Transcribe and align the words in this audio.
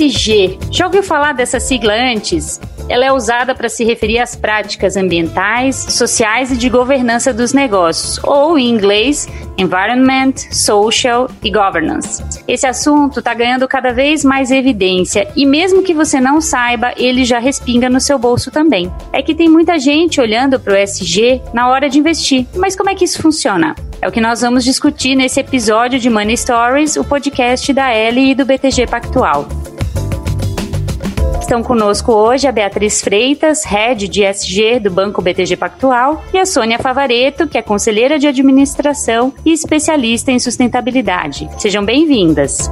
ESG. 0.00 0.58
Já 0.70 0.86
ouviu 0.86 1.02
falar 1.02 1.32
dessa 1.32 1.58
sigla 1.58 1.92
antes? 1.92 2.60
Ela 2.88 3.04
é 3.04 3.12
usada 3.12 3.54
para 3.54 3.68
se 3.68 3.84
referir 3.84 4.18
às 4.18 4.34
práticas 4.34 4.96
ambientais, 4.96 5.76
sociais 5.76 6.50
e 6.50 6.56
de 6.56 6.70
governança 6.70 7.34
dos 7.34 7.52
negócios, 7.52 8.18
ou 8.24 8.58
em 8.58 8.70
inglês, 8.70 9.28
Environment, 9.58 10.32
Social 10.50 11.28
e 11.42 11.50
Governance. 11.50 12.24
Esse 12.46 12.66
assunto 12.66 13.18
está 13.18 13.34
ganhando 13.34 13.68
cada 13.68 13.92
vez 13.92 14.24
mais 14.24 14.50
evidência 14.50 15.28
e 15.36 15.44
mesmo 15.44 15.82
que 15.82 15.92
você 15.92 16.18
não 16.18 16.40
saiba, 16.40 16.94
ele 16.96 17.24
já 17.24 17.38
respinga 17.38 17.90
no 17.90 18.00
seu 18.00 18.18
bolso 18.18 18.50
também. 18.50 18.90
É 19.12 19.20
que 19.20 19.34
tem 19.34 19.48
muita 19.48 19.78
gente 19.78 20.20
olhando 20.20 20.58
para 20.58 20.72
o 20.72 20.76
ESG 20.76 21.42
na 21.52 21.68
hora 21.68 21.90
de 21.90 21.98
investir, 21.98 22.46
mas 22.56 22.74
como 22.74 22.88
é 22.88 22.94
que 22.94 23.04
isso 23.04 23.20
funciona? 23.20 23.74
É 24.00 24.08
o 24.08 24.12
que 24.12 24.20
nós 24.20 24.40
vamos 24.40 24.64
discutir 24.64 25.14
nesse 25.14 25.40
episódio 25.40 25.98
de 25.98 26.08
Money 26.08 26.36
Stories, 26.36 26.96
o 26.96 27.04
podcast 27.04 27.70
da 27.72 27.90
L 27.90 28.30
e 28.30 28.34
do 28.34 28.46
BTG 28.46 28.86
Pactual. 28.86 29.46
Estão 31.48 31.62
conosco 31.62 32.12
hoje 32.12 32.46
a 32.46 32.52
Beatriz 32.52 33.00
Freitas, 33.00 33.64
head 33.64 34.06
de 34.06 34.22
SG 34.22 34.80
do 34.80 34.90
Banco 34.90 35.22
BTG 35.22 35.56
Pactual, 35.56 36.22
e 36.30 36.36
a 36.36 36.44
Sônia 36.44 36.78
Favareto, 36.78 37.48
que 37.48 37.56
é 37.56 37.62
conselheira 37.62 38.18
de 38.18 38.26
administração 38.26 39.32
e 39.46 39.54
especialista 39.54 40.30
em 40.30 40.38
sustentabilidade. 40.38 41.48
Sejam 41.56 41.82
bem-vindas. 41.82 42.70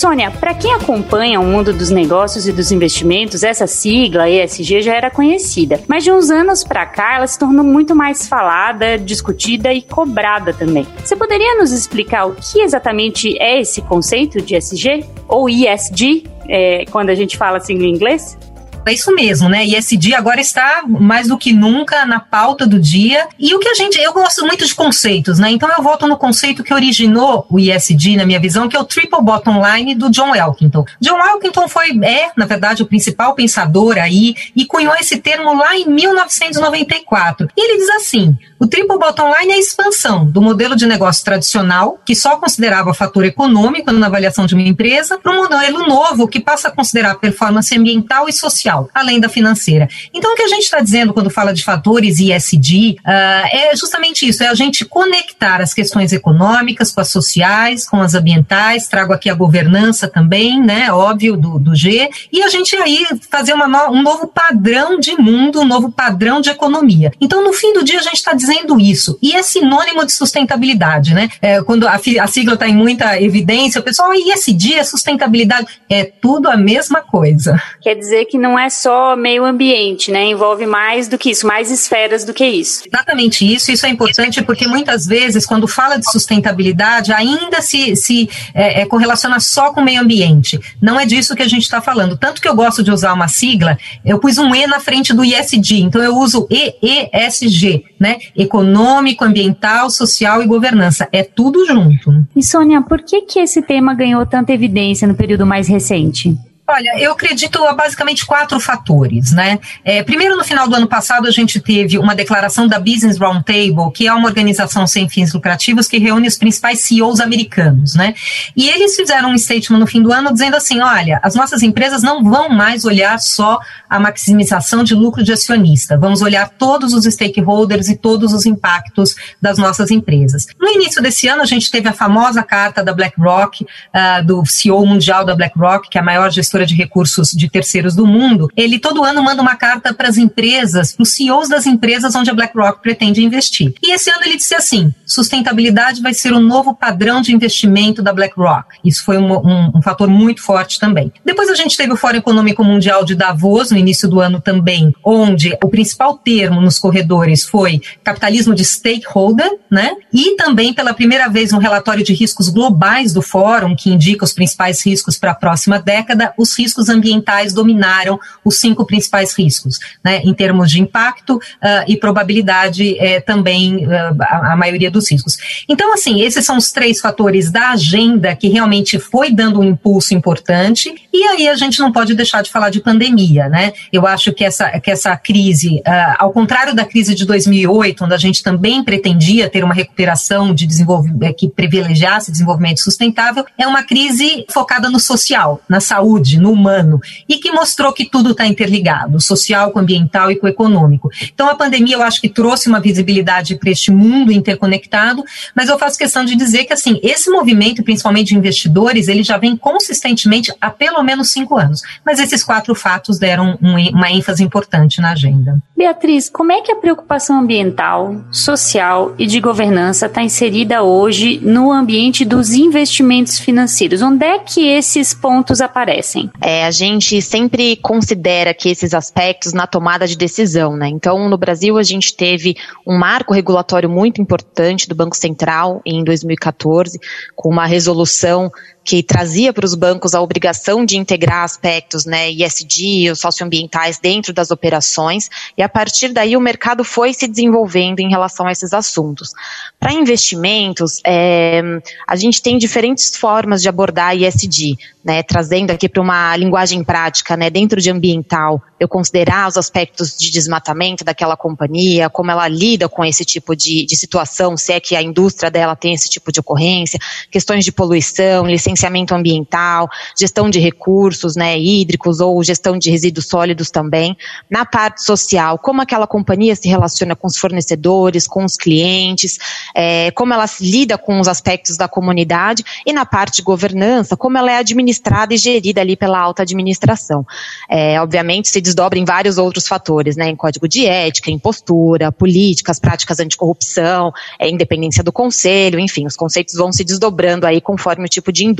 Sônia, 0.00 0.30
para 0.30 0.54
quem 0.54 0.72
acompanha 0.72 1.38
o 1.38 1.44
mundo 1.44 1.74
dos 1.74 1.90
negócios 1.90 2.48
e 2.48 2.52
dos 2.52 2.72
investimentos, 2.72 3.42
essa 3.42 3.66
sigla 3.66 4.30
ESG 4.30 4.80
já 4.80 4.94
era 4.94 5.10
conhecida, 5.10 5.78
mas 5.86 6.02
de 6.02 6.10
uns 6.10 6.30
anos 6.30 6.64
para 6.64 6.86
cá 6.86 7.16
ela 7.16 7.26
se 7.26 7.38
tornou 7.38 7.62
muito 7.62 7.94
mais 7.94 8.26
falada, 8.26 8.96
discutida 8.96 9.74
e 9.74 9.82
cobrada 9.82 10.54
também. 10.54 10.86
Você 11.04 11.14
poderia 11.14 11.58
nos 11.58 11.70
explicar 11.70 12.24
o 12.24 12.34
que 12.34 12.62
exatamente 12.62 13.36
é 13.38 13.60
esse 13.60 13.82
conceito 13.82 14.40
de 14.40 14.56
ESG 14.56 15.04
ou 15.28 15.50
ESG? 15.50 16.24
é, 16.50 16.84
quando 16.90 17.10
a 17.10 17.14
gente 17.14 17.38
fala 17.38 17.58
assim 17.58 17.74
em 17.74 17.88
inglês? 17.88 18.36
É 18.86 18.92
isso 18.92 19.14
mesmo, 19.14 19.48
né? 19.48 19.64
E 19.64 19.74
esse 19.74 19.96
dia 19.96 20.16
agora 20.16 20.40
está 20.40 20.82
mais 20.86 21.28
do 21.28 21.36
que 21.36 21.52
nunca 21.52 22.06
na 22.06 22.18
pauta 22.18 22.66
do 22.66 22.80
dia. 22.80 23.28
E 23.38 23.54
o 23.54 23.58
que 23.58 23.68
a 23.68 23.74
gente. 23.74 24.00
Eu 24.00 24.12
gosto 24.12 24.46
muito 24.46 24.66
de 24.66 24.74
conceitos, 24.74 25.38
né? 25.38 25.50
Então 25.50 25.68
eu 25.76 25.82
volto 25.82 26.06
no 26.06 26.16
conceito 26.16 26.64
que 26.64 26.72
originou 26.72 27.46
o 27.50 27.58
ISD, 27.58 28.16
na 28.16 28.24
minha 28.24 28.40
visão, 28.40 28.68
que 28.68 28.76
é 28.76 28.80
o 28.80 28.84
Triple 28.84 29.22
Bottom 29.22 29.62
Line 29.62 29.94
do 29.94 30.10
John 30.10 30.34
Elkington. 30.34 30.84
John 31.00 31.18
Elkington 31.18 31.68
foi, 31.68 31.90
é, 32.02 32.30
na 32.36 32.46
verdade, 32.46 32.82
o 32.82 32.86
principal 32.86 33.34
pensador 33.34 33.98
aí 33.98 34.34
e 34.56 34.64
cunhou 34.64 34.94
esse 34.94 35.18
termo 35.18 35.54
lá 35.54 35.76
em 35.76 35.86
1994. 35.86 37.48
E 37.56 37.60
ele 37.60 37.78
diz 37.78 37.90
assim: 37.90 38.36
o 38.58 38.66
Triple 38.66 38.98
Bottom 38.98 39.30
Line 39.38 39.52
é 39.52 39.56
a 39.56 39.58
expansão 39.58 40.24
do 40.24 40.40
modelo 40.40 40.74
de 40.74 40.86
negócio 40.86 41.22
tradicional, 41.24 42.00
que 42.04 42.14
só 42.14 42.36
considerava 42.38 42.94
fator 42.94 43.24
econômico 43.24 43.92
na 43.92 44.06
avaliação 44.06 44.46
de 44.46 44.54
uma 44.54 44.62
empresa, 44.62 45.18
para 45.18 45.32
um 45.32 45.36
modelo 45.36 45.86
novo 45.86 46.26
que 46.26 46.40
passa 46.40 46.68
a 46.68 46.70
considerar 46.70 47.16
performance 47.16 47.76
ambiental 47.76 48.28
e 48.28 48.32
social 48.32 48.69
social, 48.70 48.88
além 48.94 49.20
da 49.20 49.28
financeira. 49.28 49.88
Então, 50.14 50.32
o 50.32 50.36
que 50.36 50.42
a 50.42 50.48
gente 50.48 50.62
está 50.62 50.80
dizendo 50.80 51.12
quando 51.12 51.30
fala 51.30 51.52
de 51.52 51.64
fatores 51.64 52.18
ISD 52.20 52.96
uh, 52.98 53.02
ah, 53.04 53.48
é 53.50 53.76
justamente 53.76 54.26
isso: 54.26 54.42
é 54.42 54.48
a 54.48 54.54
gente 54.54 54.84
conectar 54.84 55.60
as 55.60 55.74
questões 55.74 56.12
econômicas 56.12 56.92
com 56.92 57.00
as 57.00 57.08
sociais, 57.08 57.88
com 57.88 58.00
as 58.00 58.14
ambientais. 58.14 58.88
Trago 58.88 59.12
aqui 59.12 59.28
a 59.28 59.34
governança 59.34 60.08
também, 60.08 60.60
né? 60.60 60.92
Óbvio, 60.92 61.36
do, 61.36 61.58
do 61.58 61.74
G, 61.74 62.08
e 62.32 62.42
a 62.42 62.48
gente 62.48 62.76
aí 62.76 63.06
fazer 63.30 63.54
no, 63.54 63.64
um 63.90 64.02
novo 64.02 64.28
padrão 64.28 64.98
de 64.98 65.16
mundo, 65.16 65.60
um 65.60 65.64
novo 65.64 65.90
padrão 65.90 66.40
de 66.40 66.50
economia. 66.50 67.12
Então, 67.20 67.42
no 67.42 67.52
fim 67.52 67.72
do 67.72 67.84
dia, 67.84 67.98
a 67.98 68.02
gente 68.02 68.14
está 68.14 68.32
dizendo 68.32 68.78
isso. 68.78 69.18
E 69.22 69.34
é 69.34 69.42
sinônimo 69.42 70.04
de 70.04 70.12
sustentabilidade, 70.12 71.14
né? 71.14 71.28
É, 71.40 71.62
quando 71.62 71.86
a, 71.86 71.94
a 71.94 72.26
sigla 72.26 72.54
está 72.54 72.68
em 72.68 72.74
muita 72.74 73.20
evidência, 73.20 73.80
o 73.80 73.84
pessoal, 73.84 74.10
ah, 74.10 74.16
ISD 74.16 74.74
é 74.74 74.84
sustentabilidade. 74.84 75.66
É 75.88 76.04
tudo 76.04 76.48
a 76.48 76.56
mesma 76.56 77.00
coisa. 77.00 77.60
Quer 77.80 77.94
dizer 77.94 78.26
que 78.26 78.38
não 78.38 78.58
é 78.58 78.59
só 78.68 79.16
meio 79.16 79.44
ambiente, 79.44 80.10
né? 80.10 80.24
Envolve 80.26 80.66
mais 80.66 81.08
do 81.08 81.16
que 81.16 81.30
isso, 81.30 81.46
mais 81.46 81.70
esferas 81.70 82.24
do 82.24 82.34
que 82.34 82.44
isso. 82.44 82.82
Exatamente 82.86 83.50
isso. 83.50 83.70
Isso 83.70 83.86
é 83.86 83.88
importante 83.88 84.42
porque 84.42 84.66
muitas 84.66 85.06
vezes, 85.06 85.46
quando 85.46 85.66
fala 85.68 85.96
de 85.96 86.10
sustentabilidade, 86.10 87.12
ainda 87.12 87.62
se, 87.62 87.96
se 87.96 88.28
é, 88.52 88.82
é, 88.82 88.86
correlaciona 88.86 89.40
só 89.40 89.72
com 89.72 89.80
o 89.80 89.84
meio 89.84 90.00
ambiente. 90.00 90.58
Não 90.82 90.98
é 90.98 91.06
disso 91.06 91.34
que 91.34 91.42
a 91.42 91.48
gente 91.48 91.62
está 91.62 91.80
falando. 91.80 92.16
Tanto 92.16 92.42
que 92.42 92.48
eu 92.48 92.54
gosto 92.54 92.82
de 92.82 92.90
usar 92.90 93.12
uma 93.12 93.28
sigla, 93.28 93.78
eu 94.04 94.18
pus 94.18 94.36
um 94.36 94.54
E 94.54 94.66
na 94.66 94.80
frente 94.80 95.14
do 95.14 95.24
ISD. 95.24 95.80
Então 95.80 96.02
eu 96.02 96.16
uso 96.16 96.48
EESG, 96.50 97.84
né? 97.98 98.18
Econômico, 98.36 99.24
ambiental, 99.24 99.88
social 99.90 100.42
e 100.42 100.46
governança. 100.46 101.08
É 101.12 101.22
tudo 101.22 101.64
junto. 101.66 102.26
E 102.34 102.42
Sônia, 102.42 102.82
por 102.82 103.02
que 103.02 103.22
que 103.22 103.38
esse 103.38 103.62
tema 103.62 103.94
ganhou 103.94 104.26
tanta 104.26 104.52
evidência 104.52 105.06
no 105.06 105.14
período 105.14 105.46
mais 105.46 105.68
recente? 105.68 106.36
Olha, 106.72 107.00
eu 107.00 107.12
acredito 107.12 107.64
a 107.64 107.72
basicamente 107.72 108.24
quatro 108.24 108.60
fatores, 108.60 109.32
né? 109.32 109.58
É, 109.84 110.04
primeiro, 110.04 110.36
no 110.36 110.44
final 110.44 110.68
do 110.68 110.76
ano 110.76 110.86
passado, 110.86 111.26
a 111.26 111.30
gente 111.32 111.58
teve 111.58 111.98
uma 111.98 112.14
declaração 112.14 112.68
da 112.68 112.78
Business 112.78 113.18
Roundtable, 113.18 113.90
que 113.92 114.06
é 114.06 114.14
uma 114.14 114.28
organização 114.28 114.86
sem 114.86 115.08
fins 115.08 115.32
lucrativos 115.34 115.88
que 115.88 115.98
reúne 115.98 116.28
os 116.28 116.38
principais 116.38 116.78
CEOs 116.78 117.18
americanos, 117.18 117.96
né? 117.96 118.14
E 118.56 118.68
eles 118.68 118.94
fizeram 118.94 119.30
um 119.30 119.38
statement 119.38 119.80
no 119.80 119.86
fim 119.86 120.00
do 120.00 120.12
ano 120.12 120.32
dizendo 120.32 120.54
assim: 120.54 120.80
olha, 120.80 121.18
as 121.24 121.34
nossas 121.34 121.60
empresas 121.64 122.04
não 122.04 122.22
vão 122.22 122.48
mais 122.48 122.84
olhar 122.84 123.18
só 123.18 123.58
a 123.88 123.98
maximização 123.98 124.84
de 124.84 124.94
lucro 124.94 125.24
de 125.24 125.32
acionista, 125.32 125.98
vamos 125.98 126.22
olhar 126.22 126.48
todos 126.50 126.94
os 126.94 127.04
stakeholders 127.04 127.88
e 127.88 127.96
todos 127.96 128.32
os 128.32 128.46
impactos 128.46 129.16
das 129.42 129.58
nossas 129.58 129.90
empresas. 129.90 130.46
No 130.60 130.68
início 130.68 131.02
desse 131.02 131.26
ano, 131.26 131.42
a 131.42 131.46
gente 131.46 131.68
teve 131.68 131.88
a 131.88 131.92
famosa 131.92 132.44
carta 132.44 132.84
da 132.84 132.92
BlackRock, 132.92 133.64
uh, 133.64 134.24
do 134.24 134.46
CEO 134.46 134.86
mundial 134.86 135.24
da 135.24 135.34
BlackRock, 135.34 135.90
que 135.90 135.98
é 135.98 136.00
a 136.00 136.04
maior 136.04 136.30
gestora 136.30 136.59
de 136.66 136.74
recursos 136.74 137.30
de 137.30 137.48
terceiros 137.48 137.94
do 137.94 138.06
mundo, 138.06 138.48
ele 138.56 138.78
todo 138.78 139.04
ano 139.04 139.22
manda 139.22 139.42
uma 139.42 139.56
carta 139.56 139.92
para 139.92 140.08
as 140.08 140.16
empresas, 140.16 140.92
para 140.92 141.02
os 141.02 141.10
CEOs 141.14 141.48
das 141.48 141.66
empresas 141.66 142.14
onde 142.14 142.30
a 142.30 142.34
BlackRock 142.34 142.82
pretende 142.82 143.22
investir. 143.22 143.74
E 143.82 143.92
esse 143.92 144.10
ano 144.10 144.22
ele 144.24 144.36
disse 144.36 144.54
assim: 144.54 144.94
sustentabilidade 145.06 146.00
vai 146.02 146.14
ser 146.14 146.32
o 146.32 146.40
novo 146.40 146.74
padrão 146.74 147.20
de 147.20 147.34
investimento 147.34 148.02
da 148.02 148.12
BlackRock. 148.12 148.78
Isso 148.84 149.04
foi 149.04 149.18
um, 149.18 149.32
um, 149.32 149.72
um 149.76 149.82
fator 149.82 150.08
muito 150.08 150.42
forte 150.42 150.78
também. 150.78 151.12
Depois 151.24 151.48
a 151.48 151.54
gente 151.54 151.76
teve 151.76 151.92
o 151.92 151.96
Fórum 151.96 152.18
Econômico 152.18 152.64
Mundial 152.64 153.04
de 153.04 153.14
Davos 153.14 153.70
no 153.70 153.76
início 153.76 154.08
do 154.08 154.20
ano 154.20 154.40
também, 154.40 154.92
onde 155.04 155.56
o 155.62 155.68
principal 155.68 156.16
termo 156.16 156.60
nos 156.60 156.78
corredores 156.78 157.44
foi 157.44 157.80
capitalismo 158.02 158.54
de 158.54 158.64
stakeholder, 158.64 159.50
né? 159.70 159.92
E 160.12 160.36
também 160.36 160.72
pela 160.72 160.94
primeira 160.94 161.28
vez 161.28 161.52
um 161.52 161.58
relatório 161.58 162.04
de 162.04 162.12
riscos 162.12 162.48
globais 162.48 163.12
do 163.12 163.22
fórum 163.22 163.74
que 163.76 163.90
indica 163.90 164.24
os 164.24 164.32
principais 164.32 164.84
riscos 164.84 165.18
para 165.18 165.32
a 165.32 165.34
próxima 165.34 165.78
década, 165.78 166.32
os 166.36 166.49
riscos 166.56 166.88
ambientais 166.88 167.52
dominaram 167.52 168.18
os 168.44 168.60
cinco 168.60 168.84
principais 168.84 169.36
riscos, 169.36 169.78
né, 170.04 170.20
em 170.24 170.34
termos 170.34 170.70
de 170.70 170.80
impacto 170.80 171.36
uh, 171.36 171.40
e 171.86 171.96
probabilidade 171.96 172.98
é, 172.98 173.20
também 173.20 173.86
uh, 173.86 173.90
a, 174.20 174.52
a, 174.52 174.56
maioria 174.56 174.90
dos 174.90 175.10
riscos. 175.10 175.36
Então, 175.68 175.92
assim, 175.92 176.22
esses 176.22 176.44
são 176.44 176.56
os 176.56 176.70
três 176.72 177.00
fatores 177.00 177.50
da 177.50 177.70
agenda 177.70 178.34
que 178.34 178.48
realmente 178.48 178.98
foi 178.98 179.30
dando 179.30 179.60
um 179.60 179.64
impulso 179.64 180.14
importante, 180.14 180.92
e 181.12 181.22
aí 181.24 181.48
a 181.48 181.54
gente 181.54 181.80
não 181.80 181.92
pode 181.92 182.14
deixar 182.14 182.42
de 182.42 182.50
falar 182.50 182.70
de 182.70 182.80
pandemia, 182.80 183.48
né? 183.48 183.72
Eu 183.92 184.06
acho 184.06 184.32
que 184.32 184.44
essa, 184.44 184.68
que 184.80 184.90
essa 184.90 185.16
crise, 185.16 185.82
uh, 185.86 186.16
ao 186.18 186.32
contrário 186.32 186.74
da 186.74 186.84
crise 186.84 187.14
de 187.14 187.24
2008, 187.24 188.04
onde 188.04 188.14
a 188.14 188.18
gente 188.18 188.42
também 188.42 188.82
pretendia 188.82 189.48
ter 189.48 189.64
uma 189.64 189.74
recuperação 189.74 190.54
de 190.54 190.66
desenvolvimento 190.66 191.36
que 191.36 191.48
privilegiasse 191.48 192.30
desenvolvimento 192.30 192.80
sustentável, 192.80 193.44
é 193.58 193.66
uma 193.66 193.82
crise 193.82 194.44
focada 194.50 194.88
no 194.88 194.98
social, 194.98 195.60
na 195.68 195.80
saúde, 195.80 196.38
no 196.40 196.52
humano, 196.52 197.00
e 197.28 197.38
que 197.38 197.52
mostrou 197.52 197.92
que 197.92 198.08
tudo 198.08 198.30
está 198.30 198.46
interligado, 198.46 199.20
social, 199.20 199.70
com 199.70 199.78
ambiental 199.78 200.30
e 200.30 200.36
com 200.36 200.48
econômico. 200.48 201.10
Então 201.32 201.48
a 201.48 201.54
pandemia 201.54 201.96
eu 201.96 202.02
acho 202.02 202.20
que 202.20 202.28
trouxe 202.28 202.68
uma 202.68 202.80
visibilidade 202.80 203.56
para 203.56 203.70
este 203.70 203.90
mundo 203.90 204.32
interconectado, 204.32 205.24
mas 205.54 205.68
eu 205.68 205.78
faço 205.78 205.98
questão 205.98 206.24
de 206.24 206.34
dizer 206.34 206.64
que 206.64 206.72
assim 206.72 206.98
esse 207.02 207.30
movimento, 207.30 207.82
principalmente 207.82 208.28
de 208.28 208.36
investidores, 208.36 209.08
ele 209.08 209.22
já 209.22 209.36
vem 209.36 209.56
consistentemente 209.56 210.52
há 210.60 210.70
pelo 210.70 211.02
menos 211.02 211.30
cinco 211.30 211.56
anos. 211.56 211.82
Mas 212.04 212.18
esses 212.18 212.42
quatro 212.42 212.74
fatos 212.74 213.18
deram 213.18 213.58
um, 213.62 213.76
uma 213.90 214.10
ênfase 214.10 214.42
importante 214.42 215.00
na 215.00 215.12
agenda. 215.12 215.58
Beatriz, 215.76 216.28
como 216.28 216.52
é 216.52 216.60
que 216.60 216.72
a 216.72 216.76
preocupação 216.76 217.38
ambiental, 217.40 218.16
social 218.30 219.14
e 219.18 219.26
de 219.26 219.40
governança 219.40 220.06
está 220.06 220.22
inserida 220.22 220.82
hoje 220.82 221.40
no 221.42 221.72
ambiente 221.72 222.24
dos 222.24 222.52
investimentos 222.52 223.38
financeiros? 223.38 224.02
Onde 224.02 224.24
é 224.24 224.38
que 224.38 224.66
esses 224.66 225.14
pontos 225.14 225.60
aparecem? 225.60 226.19
Assim. 226.20 226.30
É, 226.40 226.64
a 226.64 226.70
gente 226.70 227.20
sempre 227.22 227.76
considera 227.76 228.52
que 228.52 228.68
esses 228.68 228.92
aspectos 228.92 229.52
na 229.52 229.66
tomada 229.66 230.06
de 230.06 230.16
decisão, 230.16 230.76
né? 230.76 230.88
Então, 230.88 231.28
no 231.28 231.38
Brasil, 231.38 231.78
a 231.78 231.82
gente 231.82 232.14
teve 232.14 232.56
um 232.86 232.98
marco 232.98 233.32
regulatório 233.32 233.88
muito 233.88 234.20
importante 234.20 234.88
do 234.88 234.94
Banco 234.94 235.16
Central 235.16 235.80
em 235.84 236.04
2014, 236.04 236.98
com 237.34 237.48
uma 237.48 237.66
resolução 237.66 238.50
que 238.84 239.02
trazia 239.02 239.52
para 239.52 239.64
os 239.64 239.74
bancos 239.74 240.14
a 240.14 240.20
obrigação 240.20 240.84
de 240.84 240.96
integrar 240.96 241.44
aspectos, 241.44 242.04
né, 242.04 242.30
ISD, 242.30 243.10
os 243.10 243.20
socioambientais 243.20 243.98
dentro 243.98 244.32
das 244.32 244.50
operações, 244.50 245.28
e 245.56 245.62
a 245.62 245.68
partir 245.68 246.08
daí 246.12 246.36
o 246.36 246.40
mercado 246.40 246.82
foi 246.82 247.12
se 247.12 247.28
desenvolvendo 247.28 248.00
em 248.00 248.08
relação 248.08 248.46
a 248.46 248.52
esses 248.52 248.72
assuntos. 248.72 249.30
Para 249.78 249.92
investimentos, 249.92 251.00
é, 251.06 251.62
a 252.06 252.16
gente 252.16 252.42
tem 252.42 252.58
diferentes 252.58 253.16
formas 253.16 253.62
de 253.62 253.68
abordar 253.68 254.16
ISD, 254.16 254.76
né, 255.04 255.22
trazendo 255.22 255.70
aqui 255.70 255.88
para 255.88 256.02
uma 256.02 256.36
linguagem 256.36 256.82
prática, 256.82 257.36
né, 257.36 257.50
dentro 257.50 257.80
de 257.80 257.90
ambiental, 257.90 258.62
eu 258.78 258.88
considerar 258.88 259.46
os 259.46 259.58
aspectos 259.58 260.16
de 260.16 260.30
desmatamento 260.30 261.04
daquela 261.04 261.36
companhia, 261.36 262.08
como 262.08 262.30
ela 262.30 262.48
lida 262.48 262.88
com 262.88 263.04
esse 263.04 263.24
tipo 263.24 263.54
de, 263.54 263.84
de 263.84 263.96
situação, 263.96 264.56
se 264.56 264.72
é 264.72 264.80
que 264.80 264.96
a 264.96 265.02
indústria 265.02 265.50
dela 265.50 265.76
tem 265.76 265.92
esse 265.92 266.08
tipo 266.08 266.32
de 266.32 266.40
ocorrência, 266.40 266.98
questões 267.30 267.64
de 267.64 267.72
poluição, 267.72 268.46
licenciamento 268.70 269.14
ambiental, 269.14 269.88
gestão 270.18 270.48
de 270.48 270.58
recursos, 270.58 271.36
né, 271.36 271.58
hídricos 271.58 272.20
ou 272.20 272.42
gestão 272.42 272.78
de 272.78 272.90
resíduos 272.90 273.26
sólidos 273.26 273.70
também. 273.70 274.16
Na 274.48 274.64
parte 274.64 275.02
social, 275.02 275.58
como 275.58 275.82
aquela 275.82 276.06
companhia 276.06 276.54
se 276.54 276.68
relaciona 276.68 277.16
com 277.16 277.26
os 277.26 277.36
fornecedores, 277.36 278.26
com 278.26 278.44
os 278.44 278.56
clientes, 278.56 279.38
é, 279.74 280.10
como 280.12 280.32
ela 280.32 280.46
lida 280.60 280.96
com 280.96 281.20
os 281.20 281.28
aspectos 281.28 281.76
da 281.76 281.88
comunidade 281.88 282.64
e 282.86 282.92
na 282.92 283.04
parte 283.04 283.36
de 283.36 283.42
governança, 283.42 284.16
como 284.16 284.38
ela 284.38 284.50
é 284.50 284.56
administrada 284.56 285.34
e 285.34 285.36
gerida 285.36 285.80
ali 285.80 285.96
pela 285.96 286.18
alta 286.18 286.42
administração. 286.42 287.26
É, 287.68 288.00
obviamente 288.00 288.48
se 288.48 288.60
desdobra 288.60 288.98
em 288.98 289.04
vários 289.04 289.38
outros 289.38 289.66
fatores, 289.66 290.16
né, 290.16 290.28
em 290.28 290.36
código 290.36 290.68
de 290.68 290.86
ética, 290.86 291.30
em 291.30 291.38
postura, 291.38 292.12
políticas, 292.12 292.78
práticas 292.78 293.20
anticorrupção, 293.20 294.12
é, 294.38 294.48
independência 294.48 295.02
do 295.02 295.12
conselho, 295.12 295.78
enfim, 295.78 296.06
os 296.06 296.16
conceitos 296.16 296.54
vão 296.54 296.72
se 296.72 296.84
desdobrando 296.84 297.46
aí 297.46 297.60
conforme 297.60 298.04
o 298.04 298.08
tipo 298.08 298.32
de 298.32 298.44
indústria. 298.44 298.59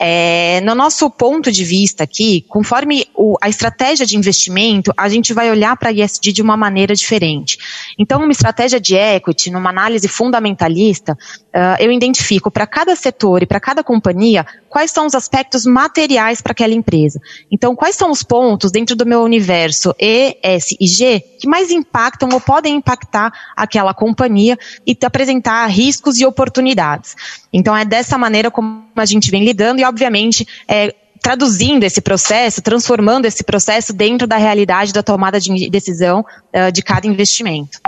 É, 0.00 0.60
no 0.62 0.74
nosso 0.74 1.08
ponto 1.10 1.50
de 1.50 1.64
vista 1.64 2.04
aqui, 2.04 2.44
conforme 2.48 3.06
o, 3.14 3.36
a 3.40 3.48
estratégia 3.48 4.06
de 4.06 4.16
investimento, 4.16 4.92
a 4.96 5.08
gente 5.08 5.32
vai 5.32 5.50
olhar 5.50 5.76
para 5.76 5.90
a 5.90 5.92
ISD 5.92 6.32
de 6.32 6.42
uma 6.42 6.56
maneira 6.56 6.94
diferente. 6.94 7.58
Então, 7.98 8.22
uma 8.22 8.32
estratégia 8.32 8.80
de 8.80 8.94
equity, 8.96 9.50
numa 9.50 9.70
análise 9.70 10.08
fundamentalista, 10.08 11.12
uh, 11.12 11.80
eu 11.80 11.90
identifico 11.90 12.50
para 12.50 12.66
cada 12.66 12.96
setor 12.96 13.42
e 13.42 13.46
para 13.46 13.60
cada 13.60 13.84
companhia 13.84 14.46
quais 14.68 14.90
são 14.90 15.06
os 15.06 15.14
aspectos 15.14 15.66
materiais 15.66 16.40
para 16.40 16.52
aquela 16.52 16.74
empresa. 16.74 17.20
Então, 17.50 17.76
quais 17.76 17.96
são 17.96 18.10
os 18.10 18.22
pontos 18.22 18.72
dentro 18.72 18.96
do 18.96 19.06
meu 19.06 19.22
universo 19.22 19.94
E, 19.98 20.36
S 20.42 20.76
e 20.80 20.86
G 20.86 21.22
que 21.42 21.48
mais 21.48 21.72
impactam 21.72 22.28
ou 22.32 22.40
podem 22.40 22.76
impactar 22.76 23.32
aquela 23.56 23.92
companhia 23.92 24.56
e 24.86 24.96
apresentar 25.04 25.66
riscos 25.66 26.20
e 26.20 26.24
oportunidades. 26.24 27.16
Então, 27.52 27.76
é 27.76 27.84
dessa 27.84 28.16
maneira 28.16 28.48
como 28.48 28.84
a 28.94 29.04
gente 29.04 29.28
vem 29.28 29.44
lidando 29.44 29.80
e, 29.80 29.84
obviamente, 29.84 30.46
é, 30.68 30.94
traduzindo 31.22 31.84
esse 31.84 32.00
processo, 32.00 32.60
transformando 32.60 33.26
esse 33.26 33.44
processo 33.44 33.92
dentro 33.92 34.26
da 34.26 34.36
realidade 34.36 34.92
da 34.92 35.04
tomada 35.04 35.38
de 35.38 35.70
decisão 35.70 36.20
uh, 36.20 36.72
de 36.72 36.82
cada 36.82 37.06
investimento. 37.06 37.78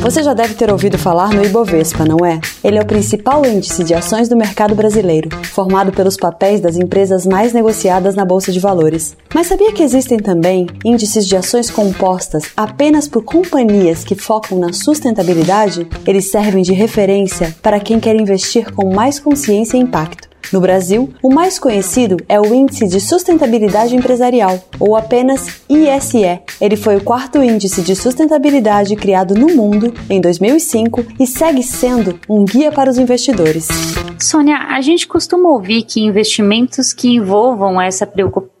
Você 0.00 0.22
já 0.22 0.32
deve 0.32 0.54
ter 0.54 0.70
ouvido 0.70 0.96
falar 0.96 1.34
no 1.34 1.44
Ibovespa, 1.44 2.04
não 2.04 2.24
é? 2.24 2.40
Ele 2.62 2.78
é 2.78 2.80
o 2.80 2.86
principal 2.86 3.44
índice 3.44 3.82
de 3.82 3.92
ações 3.92 4.28
do 4.28 4.36
mercado 4.36 4.74
brasileiro, 4.74 5.28
formado 5.46 5.90
pelos 5.90 6.16
papéis 6.16 6.60
das 6.60 6.76
empresas 6.76 7.26
mais 7.26 7.52
negociadas 7.52 8.14
na 8.14 8.24
bolsa 8.24 8.52
de 8.52 8.60
valores. 8.60 9.16
Mas 9.34 9.48
sabia 9.48 9.72
que 9.72 9.82
existem 9.82 10.18
também 10.18 10.68
índices 10.84 11.26
de 11.26 11.36
ações 11.36 11.70
compostas 11.70 12.44
apenas 12.56 13.08
por 13.08 13.24
companhias 13.24 14.04
que 14.04 14.14
focam 14.14 14.58
na 14.58 14.72
sustentabilidade? 14.72 15.88
Eles 16.06 16.30
servem 16.30 16.62
de 16.62 16.72
referência 16.72 17.54
para 17.60 17.80
quem 17.80 17.98
quer 17.98 18.14
investir 18.14 18.72
com 18.72 18.94
mais 18.94 19.18
consciência 19.18 19.76
e 19.76 19.80
impacto. 19.80 20.29
No 20.52 20.60
Brasil, 20.60 21.10
o 21.22 21.32
mais 21.32 21.58
conhecido 21.58 22.16
é 22.28 22.40
o 22.40 22.52
Índice 22.52 22.88
de 22.88 23.00
Sustentabilidade 23.00 23.94
Empresarial, 23.94 24.58
ou 24.80 24.96
apenas 24.96 25.62
ISE. 25.68 26.40
Ele 26.60 26.76
foi 26.76 26.96
o 26.96 27.04
quarto 27.04 27.42
índice 27.42 27.82
de 27.82 27.94
sustentabilidade 27.94 28.96
criado 28.96 29.34
no 29.34 29.54
mundo 29.54 29.94
em 30.08 30.20
2005 30.20 31.06
e 31.20 31.26
segue 31.26 31.62
sendo 31.62 32.18
um 32.28 32.44
guia 32.44 32.72
para 32.72 32.90
os 32.90 32.98
investidores. 32.98 33.68
Sônia, 34.18 34.56
a 34.68 34.80
gente 34.80 35.06
costuma 35.06 35.48
ouvir 35.48 35.82
que 35.82 36.00
investimentos 36.00 36.92
que 36.92 37.08
envolvam 37.08 37.80
essa 37.80 38.06
preocupação 38.06 38.59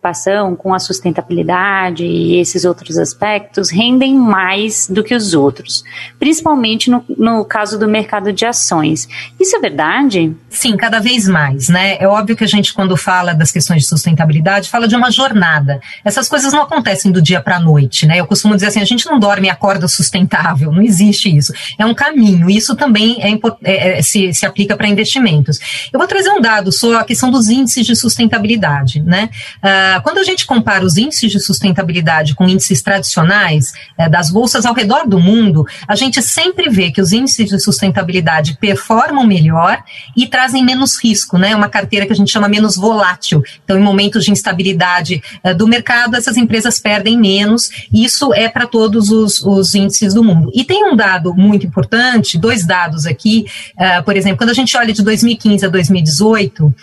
com 0.56 0.72
a 0.72 0.78
sustentabilidade 0.78 2.04
e 2.04 2.36
esses 2.36 2.64
outros 2.64 2.96
aspectos 2.96 3.70
rendem 3.70 4.14
mais 4.14 4.88
do 4.88 5.04
que 5.04 5.14
os 5.14 5.34
outros, 5.34 5.84
principalmente 6.18 6.90
no, 6.90 7.04
no 7.18 7.44
caso 7.44 7.78
do 7.78 7.86
mercado 7.86 8.32
de 8.32 8.46
ações. 8.46 9.06
Isso 9.38 9.56
é 9.56 9.60
verdade? 9.60 10.34
Sim, 10.48 10.76
cada 10.76 11.00
vez 11.00 11.28
mais, 11.28 11.68
né? 11.68 11.96
É 12.00 12.08
óbvio 12.08 12.34
que 12.34 12.44
a 12.44 12.46
gente, 12.46 12.72
quando 12.72 12.96
fala 12.96 13.34
das 13.34 13.52
questões 13.52 13.82
de 13.82 13.88
sustentabilidade, 13.88 14.70
fala 14.70 14.88
de 14.88 14.96
uma 14.96 15.10
jornada. 15.10 15.80
Essas 16.04 16.28
coisas 16.28 16.52
não 16.52 16.62
acontecem 16.62 17.12
do 17.12 17.20
dia 17.20 17.40
para 17.40 17.56
a 17.56 17.60
noite, 17.60 18.06
né? 18.06 18.18
Eu 18.18 18.26
costumo 18.26 18.54
dizer 18.54 18.68
assim: 18.68 18.80
a 18.80 18.86
gente 18.86 19.06
não 19.06 19.18
dorme 19.18 19.48
e 19.48 19.50
acorda 19.50 19.86
sustentável, 19.86 20.72
não 20.72 20.82
existe 20.82 21.34
isso. 21.34 21.52
É 21.78 21.84
um 21.84 21.94
caminho, 21.94 22.48
isso 22.48 22.74
também 22.74 23.18
é, 23.22 23.38
é, 23.64 23.98
é 23.98 24.02
se, 24.02 24.32
se 24.32 24.46
aplica 24.46 24.76
para 24.76 24.88
investimentos. 24.88 25.58
Eu 25.92 25.98
vou 25.98 26.08
trazer 26.08 26.30
um 26.30 26.40
dado 26.40 26.72
sobre 26.72 26.96
a 26.96 27.04
questão 27.04 27.30
dos 27.30 27.48
índices 27.48 27.86
de 27.86 27.94
sustentabilidade. 27.94 29.00
Né? 29.00 29.28
Uh, 29.62 29.89
quando 30.00 30.18
a 30.18 30.22
gente 30.22 30.46
compara 30.46 30.84
os 30.84 30.96
índices 30.96 31.32
de 31.32 31.40
sustentabilidade 31.40 32.34
com 32.34 32.48
índices 32.48 32.82
tradicionais 32.82 33.72
uh, 33.98 34.10
das 34.10 34.30
bolsas 34.30 34.64
ao 34.64 34.74
redor 34.74 35.08
do 35.08 35.18
mundo, 35.18 35.66
a 35.88 35.96
gente 35.96 36.22
sempre 36.22 36.68
vê 36.68 36.90
que 36.90 37.00
os 37.00 37.12
índices 37.12 37.48
de 37.48 37.58
sustentabilidade 37.58 38.56
performam 38.60 39.26
melhor 39.26 39.82
e 40.16 40.26
trazem 40.26 40.64
menos 40.64 41.02
risco, 41.02 41.38
né? 41.38 41.56
Uma 41.56 41.68
carteira 41.68 42.06
que 42.06 42.12
a 42.12 42.16
gente 42.16 42.30
chama 42.30 42.48
menos 42.48 42.76
volátil. 42.76 43.42
Então, 43.64 43.78
em 43.78 43.82
momentos 43.82 44.24
de 44.24 44.30
instabilidade 44.30 45.22
uh, 45.44 45.54
do 45.54 45.66
mercado, 45.66 46.16
essas 46.16 46.36
empresas 46.36 46.78
perdem 46.78 47.18
menos. 47.18 47.70
Isso 47.92 48.32
é 48.34 48.48
para 48.48 48.66
todos 48.66 49.10
os, 49.10 49.40
os, 49.40 49.74
índices 49.74 50.14
do 50.14 50.22
mundo. 50.22 50.50
E 50.54 50.64
tem 50.64 50.84
um 50.84 50.94
dado 50.94 51.34
muito 51.34 51.66
importante, 51.66 52.38
dois 52.38 52.66
dados 52.66 53.06
aqui. 53.06 53.46
Uh, 53.76 54.04
por 54.04 54.16
exemplo, 54.16 54.38
quando 54.38 54.50
a 54.50 54.54
gente 54.54 54.76
olha 54.76 54.92
de 54.92 55.02
2015 55.02 55.40
2015 55.40 55.66
a 55.66 55.68
2018, 55.68 56.74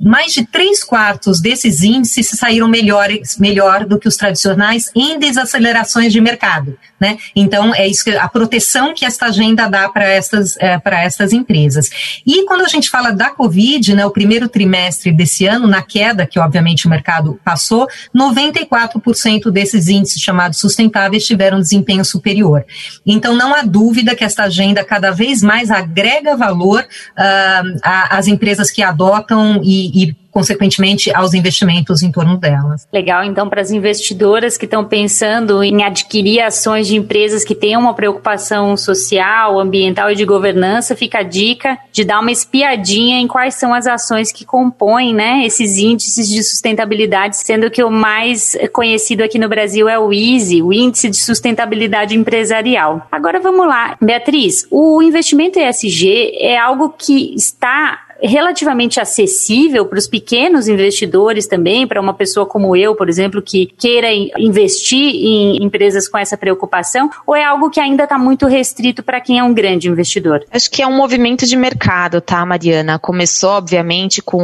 mais 0.00 0.32
de 0.32 0.46
três 0.46 0.82
quartos 0.82 1.40
desses 1.40 1.82
índices 1.82 2.30
saíram 2.30 2.66
melhores, 2.66 3.38
melhor 3.38 3.84
do 3.84 3.98
que 3.98 4.08
os 4.08 4.16
tradicionais 4.16 4.90
em 4.94 5.18
desacelerações 5.18 6.12
de 6.12 6.20
mercado. 6.20 6.78
Né? 6.98 7.18
Então, 7.36 7.74
é 7.74 7.86
isso 7.86 8.04
que, 8.04 8.10
a 8.10 8.28
proteção 8.28 8.94
que 8.94 9.04
esta 9.04 9.26
agenda 9.26 9.68
dá 9.68 9.88
para 9.88 10.04
estas, 10.04 10.56
é, 10.58 10.78
para 10.78 11.02
estas 11.02 11.32
empresas. 11.32 11.88
E 12.26 12.44
quando 12.44 12.62
a 12.62 12.68
gente 12.68 12.88
fala 12.88 13.10
da 13.10 13.30
Covid, 13.30 13.94
né, 13.94 14.04
o 14.04 14.10
primeiro 14.10 14.48
trimestre 14.48 15.12
desse 15.12 15.46
ano, 15.46 15.66
na 15.66 15.82
queda 15.82 16.26
que 16.26 16.38
obviamente 16.38 16.86
o 16.86 16.90
mercado 16.90 17.38
passou, 17.44 17.86
94% 18.14 19.50
desses 19.50 19.88
índices 19.88 20.20
chamados 20.20 20.58
sustentáveis 20.58 21.26
tiveram 21.26 21.60
desempenho 21.60 22.04
superior. 22.04 22.64
Então, 23.04 23.34
não 23.34 23.54
há 23.54 23.62
dúvida 23.62 24.14
que 24.14 24.24
esta 24.24 24.44
agenda 24.44 24.84
cada 24.84 25.10
vez 25.10 25.42
mais 25.42 25.70
agrega 25.70 26.36
valor 26.36 26.82
uh, 26.82 27.80
às 27.82 28.26
empresas 28.26 28.70
que 28.70 28.82
adotam 28.82 29.60
e, 29.70 30.04
e 30.04 30.16
consequentemente, 30.30 31.12
aos 31.14 31.34
investimentos 31.34 32.02
em 32.02 32.10
torno 32.10 32.36
delas. 32.36 32.86
Legal, 32.92 33.24
então, 33.24 33.48
para 33.48 33.60
as 33.60 33.70
investidoras 33.70 34.56
que 34.56 34.64
estão 34.64 34.84
pensando 34.84 35.62
em 35.62 35.82
adquirir 35.82 36.40
ações 36.40 36.86
de 36.86 36.96
empresas 36.96 37.44
que 37.44 37.54
tenham 37.54 37.80
uma 37.80 37.94
preocupação 37.94 38.76
social, 38.76 39.58
ambiental 39.58 40.10
e 40.10 40.14
de 40.14 40.24
governança, 40.24 40.94
fica 40.94 41.18
a 41.18 41.22
dica 41.22 41.76
de 41.92 42.04
dar 42.04 42.20
uma 42.20 42.30
espiadinha 42.30 43.18
em 43.18 43.26
quais 43.26 43.54
são 43.54 43.74
as 43.74 43.86
ações 43.86 44.32
que 44.32 44.44
compõem 44.44 45.14
né, 45.14 45.44
esses 45.44 45.78
índices 45.78 46.28
de 46.28 46.42
sustentabilidade, 46.42 47.36
sendo 47.36 47.70
que 47.70 47.82
o 47.82 47.90
mais 47.90 48.56
conhecido 48.72 49.22
aqui 49.22 49.38
no 49.38 49.48
Brasil 49.48 49.88
é 49.88 49.98
o 49.98 50.12
ISE, 50.12 50.62
o 50.62 50.72
Índice 50.72 51.10
de 51.10 51.16
Sustentabilidade 51.16 52.16
Empresarial. 52.16 53.06
Agora 53.10 53.40
vamos 53.40 53.66
lá, 53.66 53.96
Beatriz, 54.00 54.66
o 54.70 55.02
investimento 55.02 55.58
ESG 55.58 56.36
é 56.38 56.56
algo 56.56 56.90
que 56.90 57.34
está 57.34 57.98
relativamente 58.22 59.00
acessível 59.00 59.86
para 59.86 59.98
os 59.98 60.06
pequenos 60.06 60.68
investidores 60.68 61.46
também, 61.46 61.86
para 61.86 62.00
uma 62.00 62.14
pessoa 62.14 62.46
como 62.46 62.76
eu, 62.76 62.94
por 62.94 63.08
exemplo, 63.08 63.42
que 63.42 63.66
queira 63.66 64.08
investir 64.38 65.14
em 65.14 65.62
empresas 65.62 66.08
com 66.08 66.18
essa 66.18 66.36
preocupação, 66.36 67.10
ou 67.26 67.34
é 67.34 67.44
algo 67.44 67.70
que 67.70 67.80
ainda 67.80 68.04
está 68.04 68.18
muito 68.18 68.46
restrito 68.46 69.02
para 69.02 69.20
quem 69.20 69.38
é 69.38 69.42
um 69.42 69.54
grande 69.54 69.88
investidor? 69.88 70.44
Acho 70.50 70.70
que 70.70 70.82
é 70.82 70.86
um 70.86 70.96
movimento 70.96 71.46
de 71.46 71.56
mercado, 71.56 72.20
tá, 72.20 72.44
Mariana? 72.44 72.98
Começou, 72.98 73.50
obviamente, 73.50 74.22
com 74.22 74.42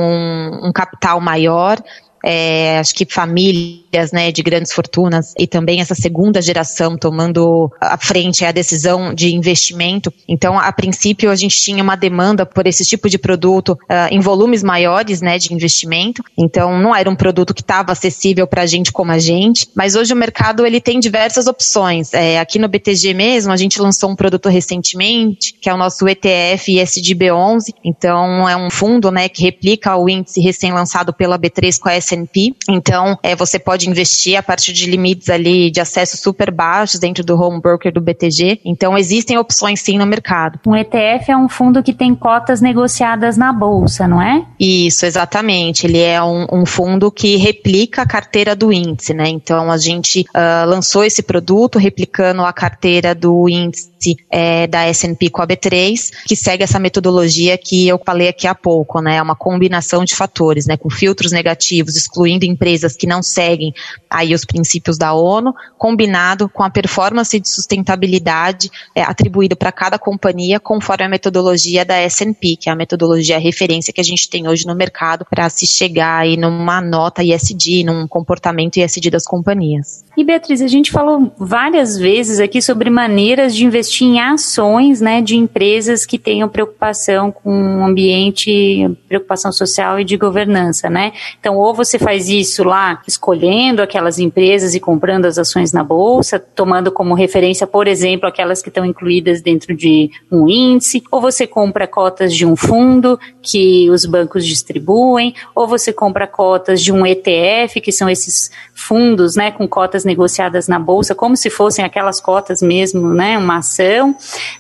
um 0.63 0.73
capital 0.73 1.21
maior 1.21 1.79
é, 2.25 2.79
acho 2.79 2.95
que 2.95 3.07
famílias, 3.09 4.13
né, 4.13 4.33
de 4.33 4.43
grandes 4.43 4.73
fortunas 4.73 5.33
e 5.39 5.47
também 5.47 5.81
essa 5.81 5.95
segunda 5.95 6.43
geração 6.43 6.97
tomando 6.97 7.71
a 7.81 7.97
frente 7.97 8.45
a 8.45 8.53
decisão 8.53 9.15
de 9.15 9.35
investimento. 9.35 10.13
Então, 10.29 10.59
a 10.59 10.71
princípio, 10.73 11.31
a 11.31 11.37
gente 11.37 11.61
tinha 11.61 11.83
uma 11.83 11.97
demanda 11.97 12.45
por 12.45 12.67
esse 12.67 12.85
tipo 12.85 13.09
de 13.09 13.19
produto 13.19 13.71
uh, 13.73 14.09
em 14.11 14.21
volumes 14.21 14.63
maiores, 14.63 15.21
né, 15.21 15.39
de 15.39 15.53
investimento. 15.53 16.23
Então, 16.37 16.79
não 16.79 16.95
era 16.95 17.09
um 17.09 17.17
produto 17.17 17.55
que 17.55 17.63
estava 17.63 17.93
acessível 17.93 18.47
para 18.47 18.67
gente 18.67 18.93
como 18.93 19.13
a 19.13 19.19
gente. 19.19 19.69
Mas 19.75 19.95
hoje 19.95 20.13
o 20.13 20.17
mercado 20.17 20.67
ele 20.67 20.81
tem 20.81 21.01
diversas 21.01 21.47
opções. 21.47 22.13
É, 22.13 22.39
aqui 22.39 22.59
no 22.59 22.69
BTG 22.69 23.15
mesmo, 23.15 23.53
a 23.53 23.57
gente 23.57 23.81
lançou 23.81 24.11
um 24.11 24.17
produto 24.17 24.49
recentemente, 24.49 25.55
que 25.61 25.69
é 25.69 25.75
o 25.75 25.77
nosso 25.77 26.07
ETF 26.09 26.73
ISDB11. 26.73 27.75
Então, 27.85 28.49
é 28.49 28.57
um 28.57 28.71
fundo, 28.71 29.11
né, 29.11 29.29
que 29.29 29.43
replica 29.43 29.97
o 29.97 30.09
índice 30.09 30.41
recém-lançado 30.41 31.13
pela 31.13 31.39
B3 31.39 31.79
com 31.79 31.89
a 31.89 31.95
S&P. 32.17 32.55
Então, 32.69 33.19
é, 33.23 33.37
você 33.37 33.59
pode 33.59 33.89
investir 33.89 34.39
a 34.39 34.43
partir 34.43 34.73
de 34.73 34.89
limites 34.89 35.29
ali 35.29 35.71
de 35.71 35.81
acesso 35.81 36.17
super 36.17 36.51
baixos 36.51 36.99
dentro 36.99 37.25
do 37.25 37.41
home 37.41 37.61
broker 37.61 37.93
do 37.93 38.01
BTG. 38.01 38.61
Então, 38.65 38.97
existem 38.97 39.39
opções 39.39 39.81
sim 39.81 39.99
no 39.99 40.07
mercado. 40.07 40.59
Um 40.67 40.75
ETF 40.75 41.31
é 41.31 41.37
um 41.37 41.49
fundo 41.49 41.83
que 41.83 41.93
tem 41.93 42.15
cotas 42.15 42.61
negociadas 42.61 43.37
na 43.37 43.53
bolsa, 43.53 44.09
não 44.09 44.21
é? 44.21 44.45
Isso, 44.59 45.05
exatamente. 45.05 45.87
Ele 45.87 46.01
é 46.01 46.23
um, 46.23 46.47
um 46.53 46.67
fundo 46.67 47.11
que 47.11 47.37
replica 47.37 48.03
a 48.03 48.07
carteira 48.07 48.57
do 48.57 48.73
índice, 48.73 49.13
né? 49.13 49.29
Então, 49.29 49.71
a 49.71 49.77
gente 49.77 50.21
uh, 50.21 50.69
lançou 50.69 51.05
esse 51.05 51.23
produto 51.23 51.79
replicando 51.79 52.43
a 52.43 52.53
carteira 52.53 53.15
do 53.15 53.49
índice 53.49 53.97
é, 54.31 54.67
da 54.67 54.85
S&P 54.85 55.31
com 55.31 55.43
a 55.43 55.47
B3, 55.47 56.13
que 56.27 56.37
segue 56.37 56.63
essa 56.63 56.79
metodologia 56.79 57.59
que 57.59 57.89
eu 57.89 58.01
falei 58.05 58.29
aqui 58.29 58.47
há 58.47 58.55
pouco, 58.55 59.01
né? 59.01 59.17
É 59.17 59.23
uma 59.23 59.35
combinação 59.35 60.05
de 60.05 60.15
fatores, 60.15 60.67
né? 60.67 60.77
Com 60.77 60.91
filtros 60.91 61.33
negativos, 61.33 61.96
excluindo 61.97 62.45
empresas 62.45 62.97
que 62.97 63.07
não 63.07 63.23
seguem 63.23 63.75
aí 64.09 64.35
os 64.35 64.45
princípios 64.45 64.97
da 64.97 65.13
ONU, 65.13 65.53
combinado 65.77 66.49
com 66.49 66.63
a 66.63 66.71
performance 66.71 67.39
de 67.39 67.49
sustentabilidade 67.49 68.71
é, 68.95 69.03
atribuído 69.03 69.57
para 69.57 69.73
cada 69.73 69.99
companhia 69.99 70.61
conforme 70.61 71.05
a 71.05 71.09
metodologia 71.09 71.85
da 71.85 71.97
S&P, 71.97 72.57
que 72.57 72.69
é 72.69 72.73
a 72.73 72.77
metodologia 72.77 73.39
referência 73.39 73.93
que 73.93 74.01
a 74.01 74.05
gente 74.05 74.31
tem 74.31 74.49
hoje 74.49 74.67
no 74.67 74.75
mercado 74.75 75.27
para 75.29 75.49
se 75.51 75.67
chegar 75.67 76.21
aí 76.21 76.37
numa 76.37 76.81
nota 76.81 77.23
ISD, 77.23 77.85
num 77.85 78.07
comportamento 78.07 78.77
ISD 78.77 79.11
das 79.11 79.25
companhias. 79.25 80.06
E 80.17 80.25
Beatriz, 80.25 80.63
a 80.63 80.67
gente 80.67 80.91
falou 80.91 81.31
várias 81.37 81.99
vezes 81.99 82.41
aqui 82.41 82.63
sobre 82.63 82.89
maneiras 82.89 83.55
de 83.55 83.67
investir 83.67 84.07
em 84.07 84.19
ações, 84.19 84.99
né, 84.99 85.21
de 85.21 85.37
empresas 85.37 86.07
que 86.07 86.19
tenham 86.19 86.49
preocupação 86.49 87.31
com 87.31 87.81
o 87.81 87.85
ambiente, 87.85 88.97
preocupação 89.07 89.53
social 89.53 90.01
e 90.01 90.05
de 90.05 90.17
governança, 90.17 90.89
né? 90.89 91.13
Então, 91.39 91.59
ou 91.59 91.75
você 91.75 91.99
faz 91.99 92.31
isso 92.31 92.65
lá, 92.65 93.03
escolhendo 93.07 93.83
aquelas 93.83 94.19
empresas 94.19 94.75
e 94.75 94.81
comprando 94.81 95.27
as 95.27 95.37
ações 95.37 95.71
na 95.71 95.85
bolsa, 95.85 96.39
tomando 96.39 96.91
como 96.91 97.13
referência, 97.13 97.67
por 97.67 97.87
exemplo, 97.87 98.27
aquelas 98.27 98.63
que 98.63 98.71
estão 98.71 98.87
incluídas 98.87 99.43
dentro 99.43 99.77
de 99.77 100.11
um 100.33 100.49
índice, 100.49 101.03
ou 101.11 101.21
você 101.21 101.47
compra 101.47 101.87
cotas 101.87 102.35
de 102.35 102.47
um 102.47 102.57
fundo 102.57 103.21
que 103.43 103.91
os 103.91 104.07
bancos 104.07 104.47
distribuem, 104.47 105.35
ou 105.55 105.67
você 105.67 105.93
compra 105.93 106.27
cotas 106.27 106.81
de 106.83 106.91
um 106.91 107.05
ETF, 107.05 107.83
que 107.83 107.93
são 107.93 108.09
esses 108.09 108.51
fundos, 108.75 109.37
né, 109.37 109.51
com 109.51 109.69
cotas 109.69 110.06
negociadas 110.07 110.67
na 110.67 110.79
bolsa, 110.79 111.15
como 111.15 111.37
se 111.37 111.51
fossem 111.51 111.85
aquelas 111.85 112.19
cotas 112.21 112.63
mesmo, 112.63 113.13
né, 113.13 113.37
uma 113.37 113.59
ação. 113.59 114.17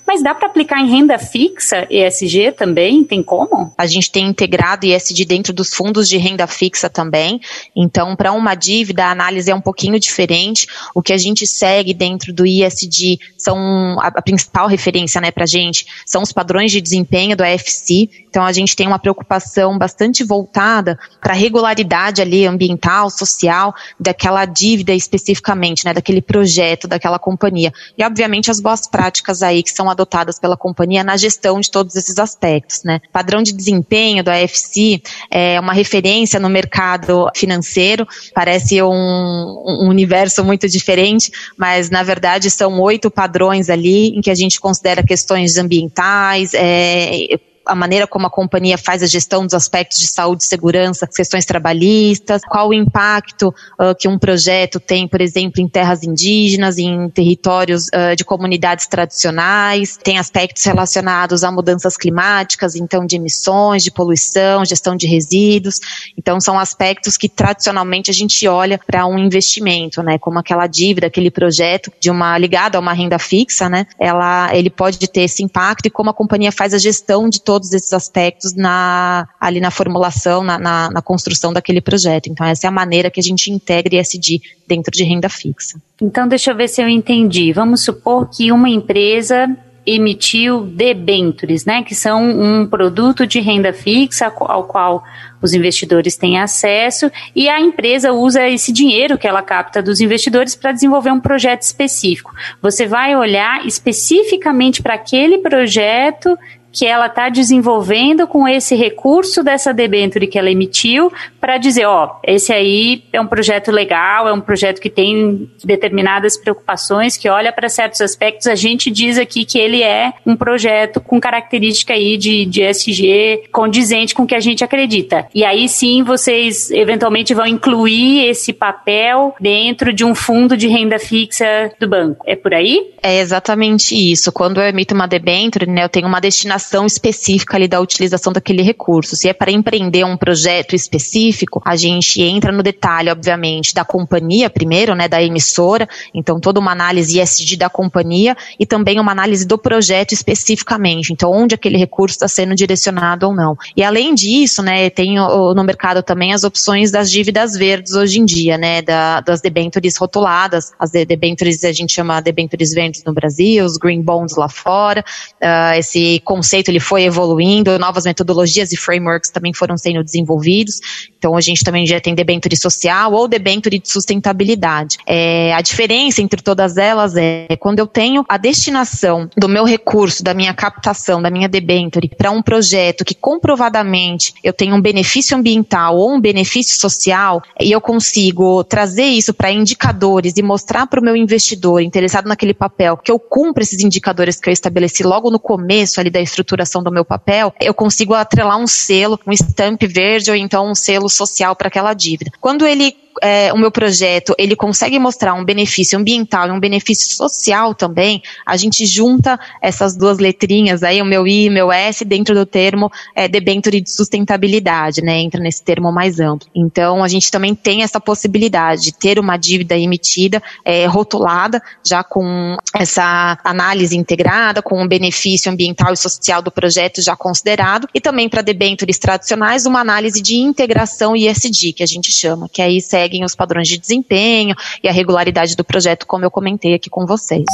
Mas 0.06 0.22
dá 0.22 0.34
para 0.34 0.48
aplicar 0.48 0.80
em 0.80 0.90
renda 0.90 1.18
fixa 1.18 1.86
ESG 1.88 2.52
também? 2.52 3.02
Tem 3.02 3.22
como? 3.22 3.72
A 3.78 3.86
gente 3.86 4.12
tem 4.12 4.26
integrado 4.26 4.86
ESG 4.86 5.24
dentro 5.24 5.54
dos 5.54 5.72
fundos 5.72 6.06
de 6.08 6.18
renda 6.18 6.46
fixa 6.46 6.90
também. 6.90 7.40
Então, 7.74 8.14
para 8.14 8.32
uma 8.32 8.54
dívida, 8.54 9.06
a 9.06 9.10
análise 9.10 9.50
é 9.50 9.54
um 9.54 9.60
pouquinho 9.62 9.98
diferente. 9.98 10.66
O 10.94 11.00
que 11.00 11.14
a 11.14 11.18
gente 11.18 11.46
segue 11.46 11.94
dentro 11.94 12.34
do 12.34 12.46
ISD 12.46 13.18
são 13.38 13.56
a, 14.00 14.08
a 14.08 14.22
principal 14.22 14.66
referência, 14.66 15.20
né, 15.20 15.30
para 15.30 15.46
gente 15.46 15.86
são 16.04 16.22
os 16.22 16.32
padrões 16.32 16.70
de 16.70 16.80
desempenho 16.80 17.36
do 17.36 17.42
AFC. 17.42 18.25
Então, 18.36 18.44
a 18.44 18.52
gente 18.52 18.76
tem 18.76 18.86
uma 18.86 18.98
preocupação 18.98 19.78
bastante 19.78 20.22
voltada 20.22 20.98
para 21.22 21.32
a 21.32 21.34
regularidade 21.34 22.20
ali 22.20 22.46
ambiental, 22.46 23.08
social 23.08 23.74
daquela 23.98 24.44
dívida 24.44 24.92
especificamente, 24.92 25.86
né, 25.86 25.94
daquele 25.94 26.20
projeto, 26.20 26.86
daquela 26.86 27.18
companhia. 27.18 27.72
E, 27.96 28.04
obviamente, 28.04 28.50
as 28.50 28.60
boas 28.60 28.86
práticas 28.86 29.42
aí 29.42 29.62
que 29.62 29.70
são 29.70 29.88
adotadas 29.88 30.38
pela 30.38 30.54
companhia 30.54 31.02
na 31.02 31.16
gestão 31.16 31.58
de 31.60 31.70
todos 31.70 31.96
esses 31.96 32.18
aspectos, 32.18 32.82
né. 32.84 33.00
Padrão 33.10 33.42
de 33.42 33.54
desempenho 33.54 34.22
do 34.22 34.30
AFC 34.30 35.00
é 35.30 35.58
uma 35.58 35.72
referência 35.72 36.38
no 36.38 36.50
mercado 36.50 37.30
financeiro, 37.34 38.06
parece 38.34 38.82
um, 38.82 38.86
um 38.86 39.88
universo 39.88 40.44
muito 40.44 40.68
diferente, 40.68 41.32
mas, 41.56 41.88
na 41.88 42.02
verdade, 42.02 42.50
são 42.50 42.78
oito 42.82 43.10
padrões 43.10 43.70
ali 43.70 44.08
em 44.08 44.20
que 44.20 44.30
a 44.30 44.34
gente 44.34 44.60
considera 44.60 45.02
questões 45.02 45.56
ambientais, 45.56 46.52
é, 46.52 47.38
a 47.66 47.74
maneira 47.74 48.06
como 48.06 48.26
a 48.26 48.30
companhia 48.30 48.78
faz 48.78 49.02
a 49.02 49.06
gestão 49.06 49.44
dos 49.44 49.54
aspectos 49.54 49.98
de 49.98 50.06
saúde 50.06 50.44
e 50.44 50.46
segurança, 50.46 51.06
questões 51.06 51.44
trabalhistas, 51.44 52.42
qual 52.48 52.68
o 52.68 52.74
impacto 52.74 53.48
uh, 53.80 53.94
que 53.98 54.06
um 54.06 54.18
projeto 54.18 54.78
tem, 54.78 55.08
por 55.08 55.20
exemplo, 55.20 55.60
em 55.60 55.68
terras 55.68 56.02
indígenas, 56.02 56.78
em 56.78 57.08
territórios 57.10 57.88
uh, 57.88 58.14
de 58.16 58.24
comunidades 58.24 58.86
tradicionais, 58.86 59.96
tem 59.96 60.18
aspectos 60.18 60.64
relacionados 60.64 61.42
a 61.42 61.50
mudanças 61.50 61.96
climáticas, 61.96 62.76
então 62.76 63.04
de 63.04 63.16
emissões, 63.16 63.82
de 63.82 63.90
poluição, 63.90 64.64
gestão 64.64 64.96
de 64.96 65.06
resíduos. 65.06 65.80
Então 66.16 66.40
são 66.40 66.58
aspectos 66.58 67.16
que 67.16 67.28
tradicionalmente 67.28 68.10
a 68.10 68.14
gente 68.14 68.46
olha 68.46 68.78
para 68.78 69.06
um 69.06 69.18
investimento, 69.18 70.02
né, 70.02 70.18
como 70.18 70.38
aquela 70.38 70.66
dívida, 70.66 71.08
aquele 71.08 71.30
projeto 71.30 71.90
de 72.00 72.10
uma 72.10 72.38
ligada 72.38 72.78
a 72.78 72.80
uma 72.80 72.92
renda 72.92 73.18
fixa, 73.18 73.68
né, 73.68 73.86
ela 73.98 74.54
ele 74.54 74.70
pode 74.70 74.98
ter 75.08 75.22
esse 75.22 75.42
impacto 75.42 75.86
e 75.86 75.90
como 75.90 76.10
a 76.10 76.14
companhia 76.14 76.52
faz 76.52 76.72
a 76.72 76.78
gestão 76.78 77.28
de 77.28 77.40
todo 77.40 77.55
todos 77.56 77.72
esses 77.72 77.92
aspectos 77.94 78.54
na, 78.54 79.26
ali 79.40 79.60
na 79.60 79.70
formulação, 79.70 80.44
na, 80.44 80.58
na, 80.58 80.90
na 80.90 81.00
construção 81.00 81.54
daquele 81.54 81.80
projeto. 81.80 82.28
Então, 82.28 82.46
essa 82.46 82.66
é 82.66 82.68
a 82.68 82.70
maneira 82.70 83.10
que 83.10 83.18
a 83.18 83.22
gente 83.22 83.50
integra 83.50 83.96
ESG 83.96 84.42
dentro 84.68 84.92
de 84.92 85.02
renda 85.02 85.30
fixa. 85.30 85.80
Então, 86.00 86.28
deixa 86.28 86.50
eu 86.50 86.56
ver 86.56 86.68
se 86.68 86.82
eu 86.82 86.88
entendi. 86.88 87.54
Vamos 87.54 87.82
supor 87.82 88.28
que 88.28 88.52
uma 88.52 88.68
empresa 88.68 89.48
emitiu 89.86 90.66
debentures, 90.66 91.64
né, 91.64 91.82
que 91.82 91.94
são 91.94 92.22
um 92.28 92.66
produto 92.66 93.26
de 93.26 93.40
renda 93.40 93.72
fixa 93.72 94.30
ao 94.38 94.64
qual 94.64 95.02
os 95.40 95.54
investidores 95.54 96.16
têm 96.16 96.40
acesso 96.40 97.10
e 97.36 97.48
a 97.48 97.60
empresa 97.60 98.12
usa 98.12 98.48
esse 98.48 98.72
dinheiro 98.72 99.16
que 99.16 99.28
ela 99.28 99.42
capta 99.42 99.80
dos 99.80 100.00
investidores 100.00 100.56
para 100.56 100.72
desenvolver 100.72 101.12
um 101.12 101.20
projeto 101.20 101.62
específico. 101.62 102.34
Você 102.60 102.86
vai 102.86 103.14
olhar 103.16 103.64
especificamente 103.64 104.82
para 104.82 104.94
aquele 104.94 105.38
projeto 105.38 106.36
que 106.76 106.84
ela 106.84 107.06
está 107.06 107.30
desenvolvendo 107.30 108.26
com 108.26 108.46
esse 108.46 108.74
recurso 108.74 109.42
dessa 109.42 109.72
debenture 109.72 110.26
que 110.26 110.38
ela 110.38 110.50
emitiu 110.50 111.10
para 111.40 111.56
dizer, 111.56 111.86
ó, 111.86 112.16
esse 112.22 112.52
aí 112.52 113.02
é 113.14 113.18
um 113.18 113.26
projeto 113.26 113.72
legal, 113.72 114.28
é 114.28 114.32
um 114.32 114.42
projeto 114.42 114.78
que 114.78 114.90
tem 114.90 115.50
determinadas 115.64 116.36
preocupações, 116.36 117.16
que 117.16 117.30
olha 117.30 117.50
para 117.50 117.70
certos 117.70 118.02
aspectos. 118.02 118.46
A 118.46 118.54
gente 118.54 118.90
diz 118.90 119.16
aqui 119.16 119.46
que 119.46 119.58
ele 119.58 119.82
é 119.82 120.12
um 120.26 120.36
projeto 120.36 121.00
com 121.00 121.18
característica 121.18 121.94
aí 121.94 122.18
de, 122.18 122.44
de 122.44 122.60
SG 122.62 123.44
condizente 123.50 124.14
com 124.14 124.24
o 124.24 124.26
que 124.26 124.34
a 124.34 124.40
gente 124.40 124.62
acredita. 124.62 125.26
E 125.34 125.46
aí 125.46 125.70
sim 125.70 126.02
vocês 126.02 126.70
eventualmente 126.70 127.32
vão 127.32 127.46
incluir 127.46 128.28
esse 128.28 128.52
papel 128.52 129.34
dentro 129.40 129.94
de 129.94 130.04
um 130.04 130.14
fundo 130.14 130.58
de 130.58 130.68
renda 130.68 130.98
fixa 130.98 131.72
do 131.80 131.88
banco. 131.88 132.22
É 132.26 132.36
por 132.36 132.52
aí? 132.52 132.92
É 133.02 133.18
exatamente 133.18 133.94
isso. 133.94 134.30
Quando 134.30 134.60
eu 134.60 134.66
emito 134.66 134.94
uma 134.94 135.08
debenture, 135.08 135.66
né, 135.66 135.84
eu 135.84 135.88
tenho 135.88 136.06
uma 136.06 136.20
destinação 136.20 136.65
específica 136.86 137.56
ali 137.56 137.68
da 137.68 137.80
utilização 137.80 138.32
daquele 138.32 138.62
recurso. 138.62 139.14
Se 139.14 139.28
é 139.28 139.32
para 139.32 139.52
empreender 139.52 140.04
um 140.04 140.16
projeto 140.16 140.74
específico, 140.74 141.62
a 141.64 141.76
gente 141.76 142.20
entra 142.20 142.50
no 142.50 142.62
detalhe, 142.62 143.10
obviamente, 143.10 143.72
da 143.72 143.84
companhia 143.84 144.50
primeiro, 144.50 144.94
né, 144.94 145.06
da 145.06 145.22
emissora, 145.22 145.88
então 146.12 146.40
toda 146.40 146.58
uma 146.58 146.72
análise 146.72 147.20
ISD 147.20 147.56
da 147.56 147.70
companhia 147.70 148.36
e 148.58 148.66
também 148.66 148.98
uma 148.98 149.12
análise 149.12 149.46
do 149.46 149.56
projeto 149.56 150.12
especificamente, 150.12 151.12
então 151.12 151.30
onde 151.30 151.54
aquele 151.54 151.78
recurso 151.78 152.16
está 152.16 152.28
sendo 152.28 152.54
direcionado 152.54 153.26
ou 153.26 153.34
não. 153.34 153.56
E 153.76 153.82
além 153.82 154.14
disso, 154.14 154.62
né, 154.62 154.90
tem 154.90 155.16
no 155.16 155.64
mercado 155.64 156.02
também 156.02 156.32
as 156.32 156.42
opções 156.42 156.90
das 156.90 157.10
dívidas 157.10 157.54
verdes 157.54 157.94
hoje 157.94 158.18
em 158.20 158.24
dia, 158.24 158.58
né, 158.58 158.82
da, 158.82 159.20
das 159.20 159.40
debentures 159.40 159.96
rotuladas, 159.96 160.72
as 160.78 160.90
debentures 160.90 161.62
a 161.64 161.72
gente 161.72 161.92
chama 161.92 162.20
debentures 162.20 162.72
verdes 162.72 163.04
no 163.04 163.12
Brasil, 163.12 163.64
os 163.64 163.76
green 163.76 164.02
bonds 164.02 164.36
lá 164.36 164.48
fora, 164.48 165.04
uh, 165.42 165.78
esse 165.78 166.20
conceito 166.24 166.45
conceito 166.46 166.68
ele 166.68 166.78
foi 166.78 167.02
evoluindo, 167.02 167.76
novas 167.76 168.04
metodologias 168.04 168.70
e 168.72 168.76
frameworks 168.76 169.30
também 169.30 169.52
foram 169.52 169.76
sendo 169.76 170.04
desenvolvidos. 170.04 170.80
Então 171.18 171.36
a 171.36 171.40
gente 171.40 171.64
também 171.64 171.84
já 171.84 172.00
tem 172.00 172.14
debenture 172.14 172.56
social 172.56 173.12
ou 173.12 173.26
debenture 173.26 173.80
de 173.80 173.90
sustentabilidade. 173.90 174.96
É, 175.04 175.52
a 175.54 175.60
diferença 175.60 176.22
entre 176.22 176.40
todas 176.40 176.76
elas 176.76 177.16
é 177.16 177.48
quando 177.58 177.80
eu 177.80 177.86
tenho 177.86 178.24
a 178.28 178.36
destinação 178.36 179.28
do 179.36 179.48
meu 179.48 179.64
recurso, 179.64 180.22
da 180.22 180.32
minha 180.32 180.54
captação, 180.54 181.20
da 181.20 181.30
minha 181.30 181.48
debenture 181.48 182.08
para 182.16 182.30
um 182.30 182.40
projeto 182.40 183.04
que 183.04 183.14
comprovadamente 183.14 184.32
eu 184.44 184.52
tenho 184.52 184.76
um 184.76 184.80
benefício 184.80 185.36
ambiental 185.36 185.96
ou 185.96 186.14
um 186.14 186.20
benefício 186.20 186.78
social 186.78 187.42
e 187.60 187.72
eu 187.72 187.80
consigo 187.80 188.62
trazer 188.62 189.06
isso 189.06 189.34
para 189.34 189.50
indicadores 189.50 190.34
e 190.36 190.42
mostrar 190.42 190.86
para 190.86 191.00
o 191.00 191.02
meu 191.02 191.16
investidor 191.16 191.82
interessado 191.82 192.28
naquele 192.28 192.54
papel 192.54 192.96
que 192.96 193.10
eu 193.10 193.18
cumpro 193.18 193.64
esses 193.64 193.82
indicadores 193.82 194.38
que 194.38 194.48
eu 194.48 194.52
estabeleci 194.52 195.02
logo 195.02 195.28
no 195.28 195.40
começo 195.40 195.98
ali 195.98 196.08
da 196.08 196.20
estruturação 196.42 196.82
do 196.82 196.92
meu 196.92 197.04
papel, 197.04 197.54
eu 197.60 197.72
consigo 197.72 198.14
atrelar 198.14 198.58
um 198.58 198.66
selo, 198.66 199.18
um 199.26 199.32
stamp 199.32 199.82
verde 199.82 200.30
ou 200.30 200.36
então 200.36 200.70
um 200.70 200.74
selo 200.74 201.08
social 201.08 201.56
para 201.56 201.68
aquela 201.68 201.94
dívida. 201.94 202.30
Quando 202.40 202.66
ele 202.66 202.94
é, 203.22 203.52
o 203.52 203.58
meu 203.58 203.70
projeto 203.70 204.34
ele 204.38 204.56
consegue 204.56 204.98
mostrar 204.98 205.34
um 205.34 205.44
benefício 205.44 205.98
ambiental 205.98 206.48
e 206.48 206.50
um 206.50 206.60
benefício 206.60 207.14
social 207.16 207.74
também, 207.74 208.22
a 208.44 208.56
gente 208.56 208.84
junta 208.86 209.38
essas 209.60 209.96
duas 209.96 210.18
letrinhas 210.18 210.82
aí, 210.82 211.00
o 211.00 211.04
meu 211.04 211.26
I 211.26 211.44
e 211.44 211.48
o 211.48 211.52
meu 211.52 211.72
S, 211.72 212.04
dentro 212.04 212.34
do 212.34 212.44
termo 212.44 212.90
é, 213.14 213.28
debenture 213.28 213.80
de 213.80 213.90
sustentabilidade, 213.90 215.02
né? 215.02 215.20
Entra 215.20 215.40
nesse 215.40 215.62
termo 215.62 215.92
mais 215.92 216.20
amplo. 216.20 216.48
Então, 216.54 217.02
a 217.02 217.08
gente 217.08 217.30
também 217.30 217.54
tem 217.54 217.82
essa 217.82 218.00
possibilidade 218.00 218.82
de 218.82 218.92
ter 218.92 219.18
uma 219.18 219.36
dívida 219.36 219.76
emitida 219.76 220.42
é, 220.64 220.86
rotulada, 220.86 221.62
já 221.84 222.02
com 222.02 222.56
essa 222.74 223.38
análise 223.44 223.96
integrada, 223.96 224.62
com 224.62 224.82
o 224.82 224.88
benefício 224.88 225.50
ambiental 225.50 225.92
e 225.92 225.96
social 225.96 226.42
do 226.42 226.50
projeto 226.50 227.02
já 227.02 227.16
considerado, 227.16 227.88
e 227.94 228.00
também 228.00 228.28
para 228.28 228.42
debentures 228.42 228.98
tradicionais, 228.98 229.66
uma 229.66 229.80
análise 229.80 230.20
de 230.22 230.36
integração 230.36 231.16
ISD, 231.16 231.72
que 231.72 231.82
a 231.82 231.86
gente 231.86 232.12
chama, 232.12 232.48
que 232.48 232.60
aí 232.60 232.80
segue 232.80 233.05
seguem 233.06 233.24
os 233.24 233.34
padrões 233.34 233.68
de 233.68 233.78
desempenho 233.78 234.54
e 234.82 234.88
a 234.88 234.92
regularidade 234.92 235.54
do 235.54 235.64
projeto, 235.64 236.06
como 236.06 236.24
eu 236.24 236.30
comentei 236.30 236.74
aqui 236.74 236.90
com 236.90 237.06
vocês. 237.06 237.46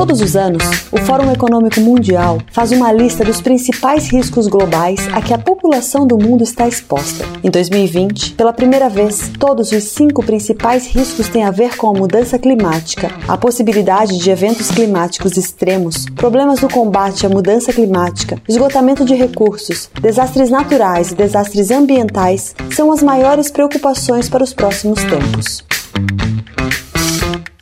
Todos 0.00 0.22
os 0.22 0.34
anos, 0.34 0.62
o 0.90 0.96
Fórum 0.96 1.30
Econômico 1.30 1.78
Mundial 1.78 2.38
faz 2.50 2.72
uma 2.72 2.90
lista 2.90 3.22
dos 3.22 3.42
principais 3.42 4.08
riscos 4.08 4.46
globais 4.46 5.06
a 5.12 5.20
que 5.20 5.34
a 5.34 5.38
população 5.38 6.06
do 6.06 6.16
mundo 6.16 6.42
está 6.42 6.66
exposta. 6.66 7.26
Em 7.44 7.50
2020, 7.50 8.32
pela 8.32 8.50
primeira 8.50 8.88
vez, 8.88 9.30
todos 9.38 9.70
os 9.72 9.84
cinco 9.84 10.24
principais 10.24 10.86
riscos 10.86 11.28
têm 11.28 11.44
a 11.44 11.50
ver 11.50 11.76
com 11.76 11.90
a 11.90 11.92
mudança 11.92 12.38
climática, 12.38 13.10
a 13.28 13.36
possibilidade 13.36 14.16
de 14.16 14.30
eventos 14.30 14.70
climáticos 14.70 15.36
extremos, 15.36 16.06
problemas 16.16 16.62
no 16.62 16.70
combate 16.70 17.26
à 17.26 17.28
mudança 17.28 17.70
climática, 17.70 18.40
esgotamento 18.48 19.04
de 19.04 19.14
recursos, 19.14 19.90
desastres 20.00 20.48
naturais 20.48 21.12
e 21.12 21.14
desastres 21.14 21.70
ambientais 21.70 22.54
são 22.74 22.90
as 22.90 23.02
maiores 23.02 23.50
preocupações 23.50 24.30
para 24.30 24.42
os 24.42 24.54
próximos 24.54 25.04
tempos. 25.04 25.62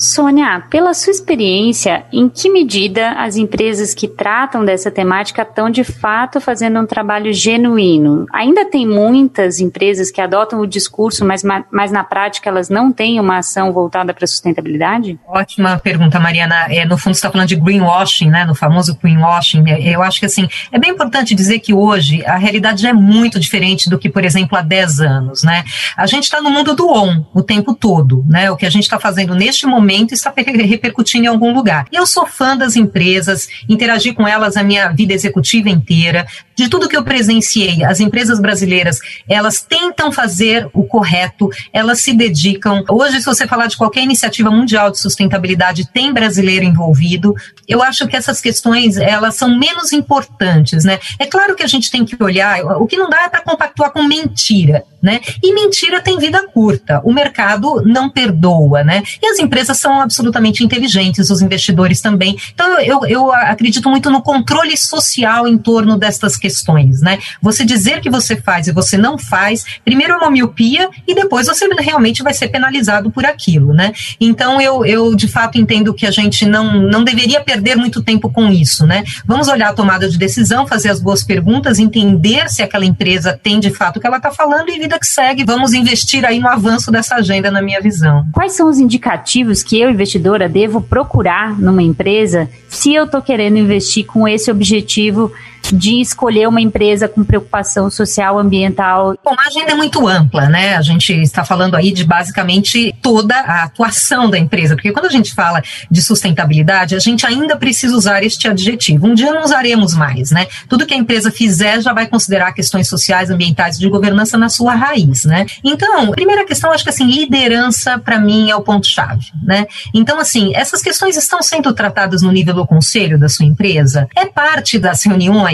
Sônia, 0.01 0.63
pela 0.71 0.95
sua 0.95 1.11
experiência, 1.11 2.05
em 2.13 2.29
que 2.29 2.49
medida 2.49 3.11
as 3.13 3.37
empresas 3.37 3.93
que 3.93 4.07
tratam 4.07 4.65
dessa 4.65 4.93
temática 4.93 5.43
estão 5.43 5.69
de 5.69 5.83
fato 5.83 6.41
fazendo 6.41 6.79
um 6.79 6.87
trabalho 6.87 7.33
genuíno? 7.33 8.25
Ainda 8.33 8.65
tem 8.65 8.87
muitas 8.87 9.59
empresas 9.59 10.09
que 10.13 10.21
adotam 10.21 10.61
o 10.61 10.67
discurso, 10.67 11.25
mas, 11.25 11.43
mas 11.73 11.91
na 11.91 12.05
prática 12.05 12.49
elas 12.49 12.69
não 12.69 12.93
têm 12.93 13.19
uma 13.19 13.39
ação 13.39 13.73
voltada 13.73 14.15
para 14.15 14.25
a 14.25 14.29
sustentabilidade? 14.29 15.19
Ótima 15.27 15.79
pergunta, 15.81 16.21
Mariana. 16.21 16.69
É, 16.71 16.85
no 16.85 16.97
fundo, 16.97 17.15
você 17.15 17.19
está 17.19 17.31
falando 17.31 17.49
de 17.49 17.57
greenwashing, 17.57 18.31
né? 18.31 18.45
No 18.45 18.55
famoso 18.55 18.97
greenwashing. 19.03 19.69
É, 19.69 19.97
eu 19.97 20.03
acho 20.03 20.21
que 20.21 20.27
assim, 20.27 20.49
é 20.71 20.79
bem 20.79 20.93
importante 20.93 21.35
dizer 21.35 21.59
que 21.59 21.75
hoje 21.75 22.25
a 22.25 22.37
realidade 22.37 22.87
é 22.87 22.93
muito 22.93 23.41
diferente 23.41 23.91
do 23.91 23.99
que, 23.99 24.09
por 24.09 24.25
exemplo, 24.25 24.57
há 24.57 24.63
10 24.63 25.01
anos, 25.01 25.43
né? 25.43 25.65
A 25.97 26.07
gente 26.07 26.25
está 26.25 26.41
no 26.41 26.51
mundo 26.51 26.77
do 26.77 26.89
on 26.89 27.25
o 27.35 27.43
tempo 27.43 27.75
todo, 27.75 28.25
né? 28.29 28.49
O 28.49 28.57
que 28.57 28.65
a 28.65 28.71
gente 28.71 28.85
está 28.85 29.01
fazendo 29.01 29.35
neste 29.35 29.67
momento 29.67 29.88
momento 29.89 30.13
está 30.13 30.33
repercutindo 30.37 31.25
em 31.25 31.29
algum 31.29 31.55
lugar. 31.55 31.87
Eu 31.91 32.07
sou 32.07 32.27
fã 32.27 32.55
das 32.55 32.77
empresas, 32.77 33.49
interagi 33.67 34.13
com 34.13 34.29
elas 34.29 34.55
a 34.57 34.63
minha 34.63 34.89
vida 34.89 35.15
executiva 35.15 35.71
inteira, 35.71 36.27
de 36.55 36.69
tudo 36.69 36.89
que 36.89 36.97
eu 36.97 37.03
presenciei, 37.03 37.83
as 37.85 37.99
empresas 37.99 38.39
brasileiras, 38.39 38.99
elas 39.27 39.63
tentam 39.63 40.13
fazer 40.13 40.69
o 40.75 40.85
correto, 40.85 41.49
elas 41.73 42.01
se 42.01 42.13
dedicam. 42.13 42.85
Hoje, 42.91 43.21
se 43.21 43.25
você 43.25 43.47
falar 43.47 43.67
de 43.67 43.77
qualquer 43.77 44.03
iniciativa 44.03 44.51
mundial 44.51 44.91
de 44.91 44.99
sustentabilidade, 44.99 45.89
tem 45.91 46.13
brasileiro 46.13 46.65
envolvido. 46.65 47.35
Eu 47.67 47.83
acho 47.83 48.07
que 48.07 48.17
essas 48.17 48.41
questões, 48.41 48.99
elas 48.99 49.37
são 49.37 49.57
menos 49.57 49.93
importantes, 49.93 50.85
né? 50.85 50.99
É 51.19 51.27
claro 51.27 51.55
que 51.55 51.63
a 51.63 51.67
gente 51.67 51.91
tem 51.91 52.05
que 52.05 52.21
olhar, 52.23 52.61
o 52.83 52.87
que 52.87 52.97
não 52.97 53.09
dá 53.09 53.23
é 53.23 53.29
para 53.29 53.41
compactuar 53.41 53.91
com 53.93 54.03
mentira, 54.03 54.85
né? 55.03 55.21
E 55.43 55.53
mentira 55.55 56.01
tem 56.01 56.19
vida 56.19 56.47
curta. 56.49 57.01
O 57.05 57.13
mercado 57.13 57.83
não 57.85 58.09
perdoa, 58.09 58.83
né? 58.83 59.03
E 59.23 59.27
as 59.27 59.39
empresas 59.39 59.79
são 59.79 60.01
absolutamente 60.01 60.65
inteligentes, 60.65 61.31
os 61.31 61.43
investidores 61.43 62.01
também. 62.01 62.37
Então, 62.55 62.81
eu, 62.81 63.05
eu 63.07 63.33
acredito 63.33 63.89
muito 63.89 64.11
no 64.11 64.23
controle 64.23 64.77
social 64.77 65.47
em 65.47 65.59
torno 65.59 65.97
destas 65.97 66.37
questões 66.37 66.69
né? 67.03 67.19
Você 67.41 67.65
dizer 67.65 68.01
que 68.01 68.11
você 68.11 68.37
faz 68.37 68.69
e 68.69 68.73
você 68.73 68.97
não 68.97 69.19
faz, 69.19 69.65
primeiro 69.85 70.15
é 70.15 70.17
uma 70.17 70.31
miopia 70.31 70.89
e 71.07 71.15
depois 71.15 71.47
você 71.47 71.67
realmente 71.79 72.23
vai 72.23 72.35
ser 72.35 72.49
penalizado 72.49 73.11
por 73.11 73.25
aquilo, 73.25 73.73
né? 73.73 73.93
Então 74.21 74.61
eu, 74.61 74.85
eu 74.85 75.15
de 75.15 75.29
fato 75.29 75.59
entendo 75.59 75.95
que 75.95 76.07
a 76.07 76.11
gente 76.11 76.47
não, 76.47 76.75
não 76.75 77.05
deveria 77.05 77.41
perder 77.41 77.77
muito 77.77 78.03
tempo 78.03 78.31
com 78.31 78.49
isso, 78.49 78.87
né? 78.87 79.05
Vamos 79.25 79.49
olhar 79.49 79.71
a 79.71 79.73
tomada 79.73 80.09
de 80.09 80.19
decisão, 80.19 80.67
fazer 80.67 80.91
as 80.91 81.01
boas 81.01 81.23
perguntas, 81.23 81.79
entender 81.79 82.49
se 82.49 82.63
aquela 82.63 82.85
empresa 82.85 83.39
tem 83.43 83.59
de 83.61 83.71
fato 83.71 83.97
o 83.97 84.01
que 84.01 84.07
ela 84.07 84.19
está 84.19 84.31
falando 84.31 84.69
e 84.69 84.79
vida 84.89 84.99
que 84.99 85.07
segue. 85.07 85.45
Vamos 85.45 85.75
investir 85.75 86.25
aí 86.25 86.41
no 86.41 86.49
avanço 86.49 86.91
dessa 86.91 87.17
agenda, 87.17 87.51
na 87.51 87.61
minha 87.61 87.81
visão. 87.81 88.27
Quais 88.33 88.53
são 88.53 88.69
os 88.69 88.79
indicativos 88.79 89.63
que 89.63 89.79
eu, 89.79 89.91
investidora, 89.91 90.49
devo 90.49 90.81
procurar 90.81 91.61
numa 91.61 91.83
empresa 91.83 92.49
se 92.69 92.95
eu 92.95 93.05
estou 93.05 93.21
querendo 93.21 93.59
investir 93.59 94.07
com 94.07 94.27
esse 94.27 94.51
objetivo 94.51 95.31
de 95.73 96.01
escolher 96.01 96.49
uma 96.49 96.61
empresa 96.61 97.09
com 97.09 97.25
preocupação 97.25 97.91
social, 97.91 98.39
ambiental? 98.39 99.17
Bom, 99.25 99.35
a 99.39 99.49
agenda 99.49 99.73
é 99.73 99.75
muito 99.75 100.07
ampla, 100.07 100.49
né? 100.49 100.77
A 100.77 100.83
gente 100.83 101.13
está 101.13 101.45
falando 101.45 101.75
aí 101.75 101.93
de 101.93 102.05
basicamente 102.05 102.95
toda 103.03 103.35
a 103.35 103.65
atuação 103.65 104.31
da 104.31 104.39
empresa, 104.39 104.75
porque 104.75 104.93
quando 104.93 105.07
a 105.07 105.11
gente 105.11 105.35
fala 105.35 105.63
de 105.91 106.03
sustentabilidade, 106.03 106.95
a 106.95 106.99
gente 106.99 107.27
ainda 107.27 107.57
precisa 107.57 107.95
usar 107.97 108.23
este 108.23 108.49
adjetivo. 108.49 109.07
Um 109.07 109.15
dia 109.15 109.33
não 109.33 109.43
usaremos 109.43 109.95
mais, 109.95 110.31
né? 110.31 110.47
Tudo 110.69 110.87
que 110.87 110.95
a 110.95 110.97
empresa 110.97 111.31
fizer 111.31 111.81
já 111.81 111.93
vai 111.93 112.07
considerar 112.07 112.53
questões 112.53 112.89
sociais, 112.89 113.31
ambientais 113.31 113.77
e 113.77 113.81
de 113.81 113.89
governança 113.89 114.39
na 114.39 114.49
sua 114.49 114.75
raiz, 114.75 115.25
né? 115.25 115.47
Então, 115.63 116.11
primeira 116.11 116.45
questão, 116.45 116.73
acho 116.73 116.85
que 116.85 116.91
assim, 116.91 117.07
liderança 117.07 117.99
para 117.99 118.19
mim 118.19 118.51
é 118.51 118.57
o 118.57 118.63
ponto-chave, 118.63 119.27
né? 119.43 119.67
Então, 119.93 120.19
assim, 120.19 120.55
essas 120.55 120.83
questões 120.83 121.17
estão 121.17 121.43
sendo 121.43 121.73
tratadas 121.73 122.23
no 122.23 122.33
nível 122.33 122.55
do 122.55 122.67
conselho 122.67 123.19
da 123.19 123.29
sua 123.29 123.45
empresa? 123.45 124.09
É 124.15 124.27
parte 124.27 124.79
das 124.79 125.03
reuniões 125.05 125.48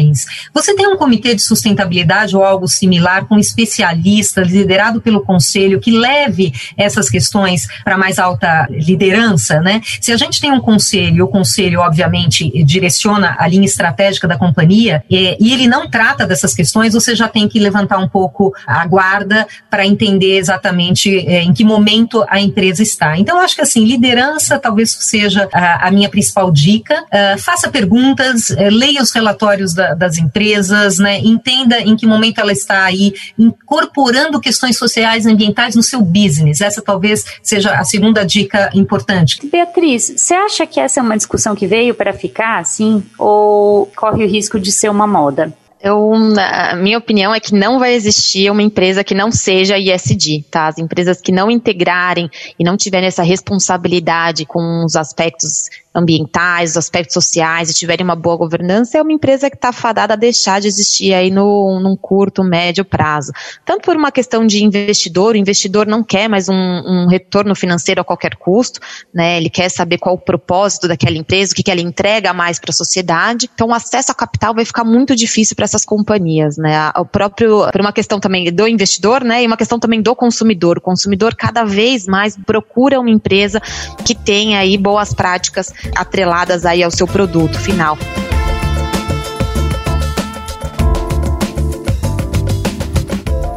você 0.52 0.74
tem 0.74 0.86
um 0.86 0.96
comitê 0.96 1.34
de 1.34 1.42
sustentabilidade 1.42 2.36
ou 2.36 2.44
algo 2.44 2.66
similar 2.68 3.26
com 3.26 3.38
especialistas, 3.38 4.48
liderado 4.48 5.00
pelo 5.00 5.22
conselho, 5.22 5.80
que 5.80 5.90
leve 5.90 6.52
essas 6.76 7.08
questões 7.08 7.66
para 7.84 7.96
mais 7.96 8.18
alta 8.18 8.66
liderança, 8.70 9.60
né? 9.60 9.80
Se 10.00 10.12
a 10.12 10.16
gente 10.16 10.40
tem 10.40 10.52
um 10.52 10.60
conselho, 10.60 11.24
o 11.24 11.28
conselho, 11.28 11.80
obviamente, 11.80 12.50
direciona 12.64 13.36
a 13.38 13.46
linha 13.46 13.66
estratégica 13.66 14.26
da 14.26 14.36
companhia 14.36 15.04
e, 15.10 15.36
e 15.40 15.52
ele 15.52 15.66
não 15.66 15.88
trata 15.88 16.26
dessas 16.26 16.54
questões, 16.54 16.94
você 16.94 17.14
já 17.14 17.28
tem 17.28 17.48
que 17.48 17.58
levantar 17.58 17.98
um 17.98 18.08
pouco 18.08 18.52
a 18.66 18.86
guarda 18.86 19.46
para 19.70 19.86
entender 19.86 20.36
exatamente 20.36 21.18
é, 21.26 21.42
em 21.42 21.52
que 21.52 21.64
momento 21.64 22.24
a 22.28 22.40
empresa 22.40 22.82
está. 22.82 23.18
Então, 23.18 23.40
acho 23.40 23.54
que 23.54 23.62
assim, 23.62 23.84
liderança 23.84 24.58
talvez 24.58 24.96
seja 25.00 25.48
a, 25.52 25.90
minha 25.90 26.08
principal 26.08 26.50
dica. 26.50 27.02
Uh, 27.04 27.38
faça 27.38 27.70
perguntas, 27.70 28.50
uh, 28.50 28.56
leia 28.70 29.02
os 29.02 29.12
relatórios 29.12 29.74
da, 29.84 29.94
das 29.94 30.18
empresas, 30.18 30.98
né? 30.98 31.18
entenda 31.18 31.80
em 31.80 31.96
que 31.96 32.06
momento 32.06 32.40
ela 32.40 32.52
está 32.52 32.84
aí 32.84 33.12
incorporando 33.38 34.40
questões 34.40 34.78
sociais 34.78 35.26
e 35.26 35.30
ambientais 35.30 35.74
no 35.74 35.82
seu 35.82 36.00
business. 36.00 36.60
Essa 36.60 36.80
talvez 36.80 37.24
seja 37.42 37.72
a 37.74 37.84
segunda 37.84 38.24
dica 38.24 38.70
importante. 38.74 39.46
Beatriz, 39.46 40.14
você 40.16 40.34
acha 40.34 40.66
que 40.66 40.80
essa 40.80 41.00
é 41.00 41.02
uma 41.02 41.16
discussão 41.16 41.54
que 41.54 41.66
veio 41.66 41.94
para 41.94 42.12
ficar 42.12 42.58
assim 42.58 43.02
ou 43.18 43.86
corre 43.96 44.24
o 44.24 44.28
risco 44.28 44.58
de 44.58 44.72
ser 44.72 44.90
uma 44.90 45.06
moda? 45.06 45.52
Eu, 45.82 46.14
a 46.38 46.74
minha 46.76 46.96
opinião 46.96 47.34
é 47.34 47.38
que 47.38 47.54
não 47.54 47.78
vai 47.78 47.92
existir 47.92 48.50
uma 48.50 48.62
empresa 48.62 49.04
que 49.04 49.14
não 49.14 49.30
seja 49.30 49.76
ISD, 49.76 50.42
tá? 50.50 50.68
As 50.68 50.78
empresas 50.78 51.20
que 51.20 51.30
não 51.30 51.50
integrarem 51.50 52.30
e 52.58 52.64
não 52.64 52.74
tiverem 52.74 53.06
essa 53.06 53.22
responsabilidade 53.22 54.46
com 54.46 54.82
os 54.82 54.96
aspectos 54.96 55.68
ambientais, 55.94 56.72
os 56.72 56.76
aspectos 56.76 57.14
sociais 57.14 57.70
e 57.70 57.74
tiverem 57.74 58.04
uma 58.04 58.16
boa 58.16 58.36
governança, 58.36 58.98
é 58.98 59.02
uma 59.02 59.12
empresa 59.12 59.48
que 59.48 59.56
está 59.56 59.72
fadada 59.72 60.14
a 60.14 60.16
deixar 60.16 60.60
de 60.60 60.66
existir 60.66 61.14
aí 61.14 61.30
no, 61.30 61.78
num 61.80 61.96
curto, 61.96 62.42
médio 62.42 62.84
prazo. 62.84 63.32
Tanto 63.64 63.82
por 63.82 63.96
uma 63.96 64.10
questão 64.10 64.46
de 64.46 64.64
investidor, 64.64 65.34
o 65.34 65.38
investidor 65.38 65.86
não 65.86 66.02
quer 66.02 66.28
mais 66.28 66.48
um, 66.48 66.54
um 66.54 67.06
retorno 67.08 67.54
financeiro 67.54 68.00
a 68.00 68.04
qualquer 68.04 68.36
custo, 68.36 68.80
né? 69.12 69.36
Ele 69.36 69.48
quer 69.48 69.68
saber 69.68 69.98
qual 69.98 70.16
o 70.16 70.18
propósito 70.18 70.88
daquela 70.88 71.16
empresa, 71.16 71.52
o 71.52 71.54
que, 71.54 71.62
que 71.62 71.70
ela 71.70 71.80
entrega 71.80 72.32
mais 72.32 72.58
para 72.58 72.70
a 72.70 72.74
sociedade. 72.74 73.48
Então, 73.54 73.68
o 73.68 73.74
acesso 73.74 74.10
a 74.10 74.14
capital 74.14 74.54
vai 74.54 74.64
ficar 74.64 74.84
muito 74.84 75.14
difícil 75.14 75.54
para 75.54 75.64
essas 75.64 75.84
companhias, 75.84 76.56
né? 76.56 76.90
O 76.96 77.04
próprio, 77.04 77.70
por 77.70 77.80
uma 77.80 77.92
questão 77.92 78.18
também 78.18 78.52
do 78.52 78.66
investidor, 78.66 79.22
né? 79.22 79.42
E 79.42 79.46
uma 79.46 79.56
questão 79.56 79.78
também 79.78 80.02
do 80.02 80.14
consumidor. 80.16 80.78
O 80.78 80.80
consumidor 80.80 81.34
cada 81.36 81.64
vez 81.64 82.06
mais 82.06 82.36
procura 82.36 82.98
uma 82.98 83.10
empresa 83.10 83.60
que 84.04 84.14
tenha 84.14 84.58
aí 84.58 84.76
boas 84.76 85.14
práticas 85.14 85.72
atreladas 85.94 86.64
aí 86.64 86.82
ao 86.82 86.90
seu 86.90 87.06
produto 87.06 87.58
final. 87.58 87.98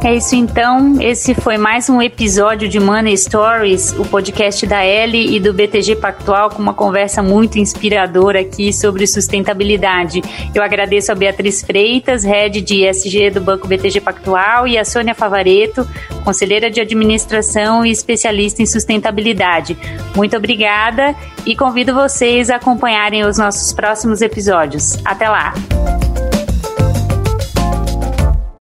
É 0.02 0.14
isso 0.14 0.36
então. 0.36 1.00
Esse 1.00 1.34
foi 1.34 1.58
mais 1.58 1.90
um 1.90 2.00
episódio 2.00 2.68
de 2.68 2.78
Money 2.78 3.18
Stories, 3.18 3.92
o 3.98 4.04
podcast 4.04 4.64
da 4.64 4.82
L 4.84 5.36
e 5.36 5.40
do 5.40 5.52
BTG 5.52 5.96
Pactual, 5.96 6.50
com 6.50 6.62
uma 6.62 6.72
conversa 6.72 7.20
muito 7.20 7.58
inspiradora 7.58 8.40
aqui 8.40 8.72
sobre 8.72 9.06
sustentabilidade. 9.08 10.22
Eu 10.54 10.62
agradeço 10.62 11.10
a 11.10 11.16
Beatriz 11.16 11.62
Freitas, 11.62 12.22
head 12.22 12.60
de 12.60 12.86
ESG 12.86 13.30
do 13.30 13.40
Banco 13.40 13.66
BTG 13.66 14.00
Pactual, 14.00 14.68
e 14.68 14.78
a 14.78 14.84
Sônia 14.84 15.16
Favareto, 15.16 15.86
conselheira 16.24 16.70
de 16.70 16.80
administração 16.80 17.84
e 17.84 17.90
especialista 17.90 18.62
em 18.62 18.66
sustentabilidade. 18.66 19.76
Muito 20.14 20.36
obrigada 20.36 21.14
e 21.44 21.56
convido 21.56 21.92
vocês 21.92 22.50
a 22.50 22.56
acompanharem 22.56 23.24
os 23.26 23.36
nossos 23.36 23.72
próximos 23.72 24.22
episódios. 24.22 24.96
Até 25.04 25.28
lá! 25.28 25.52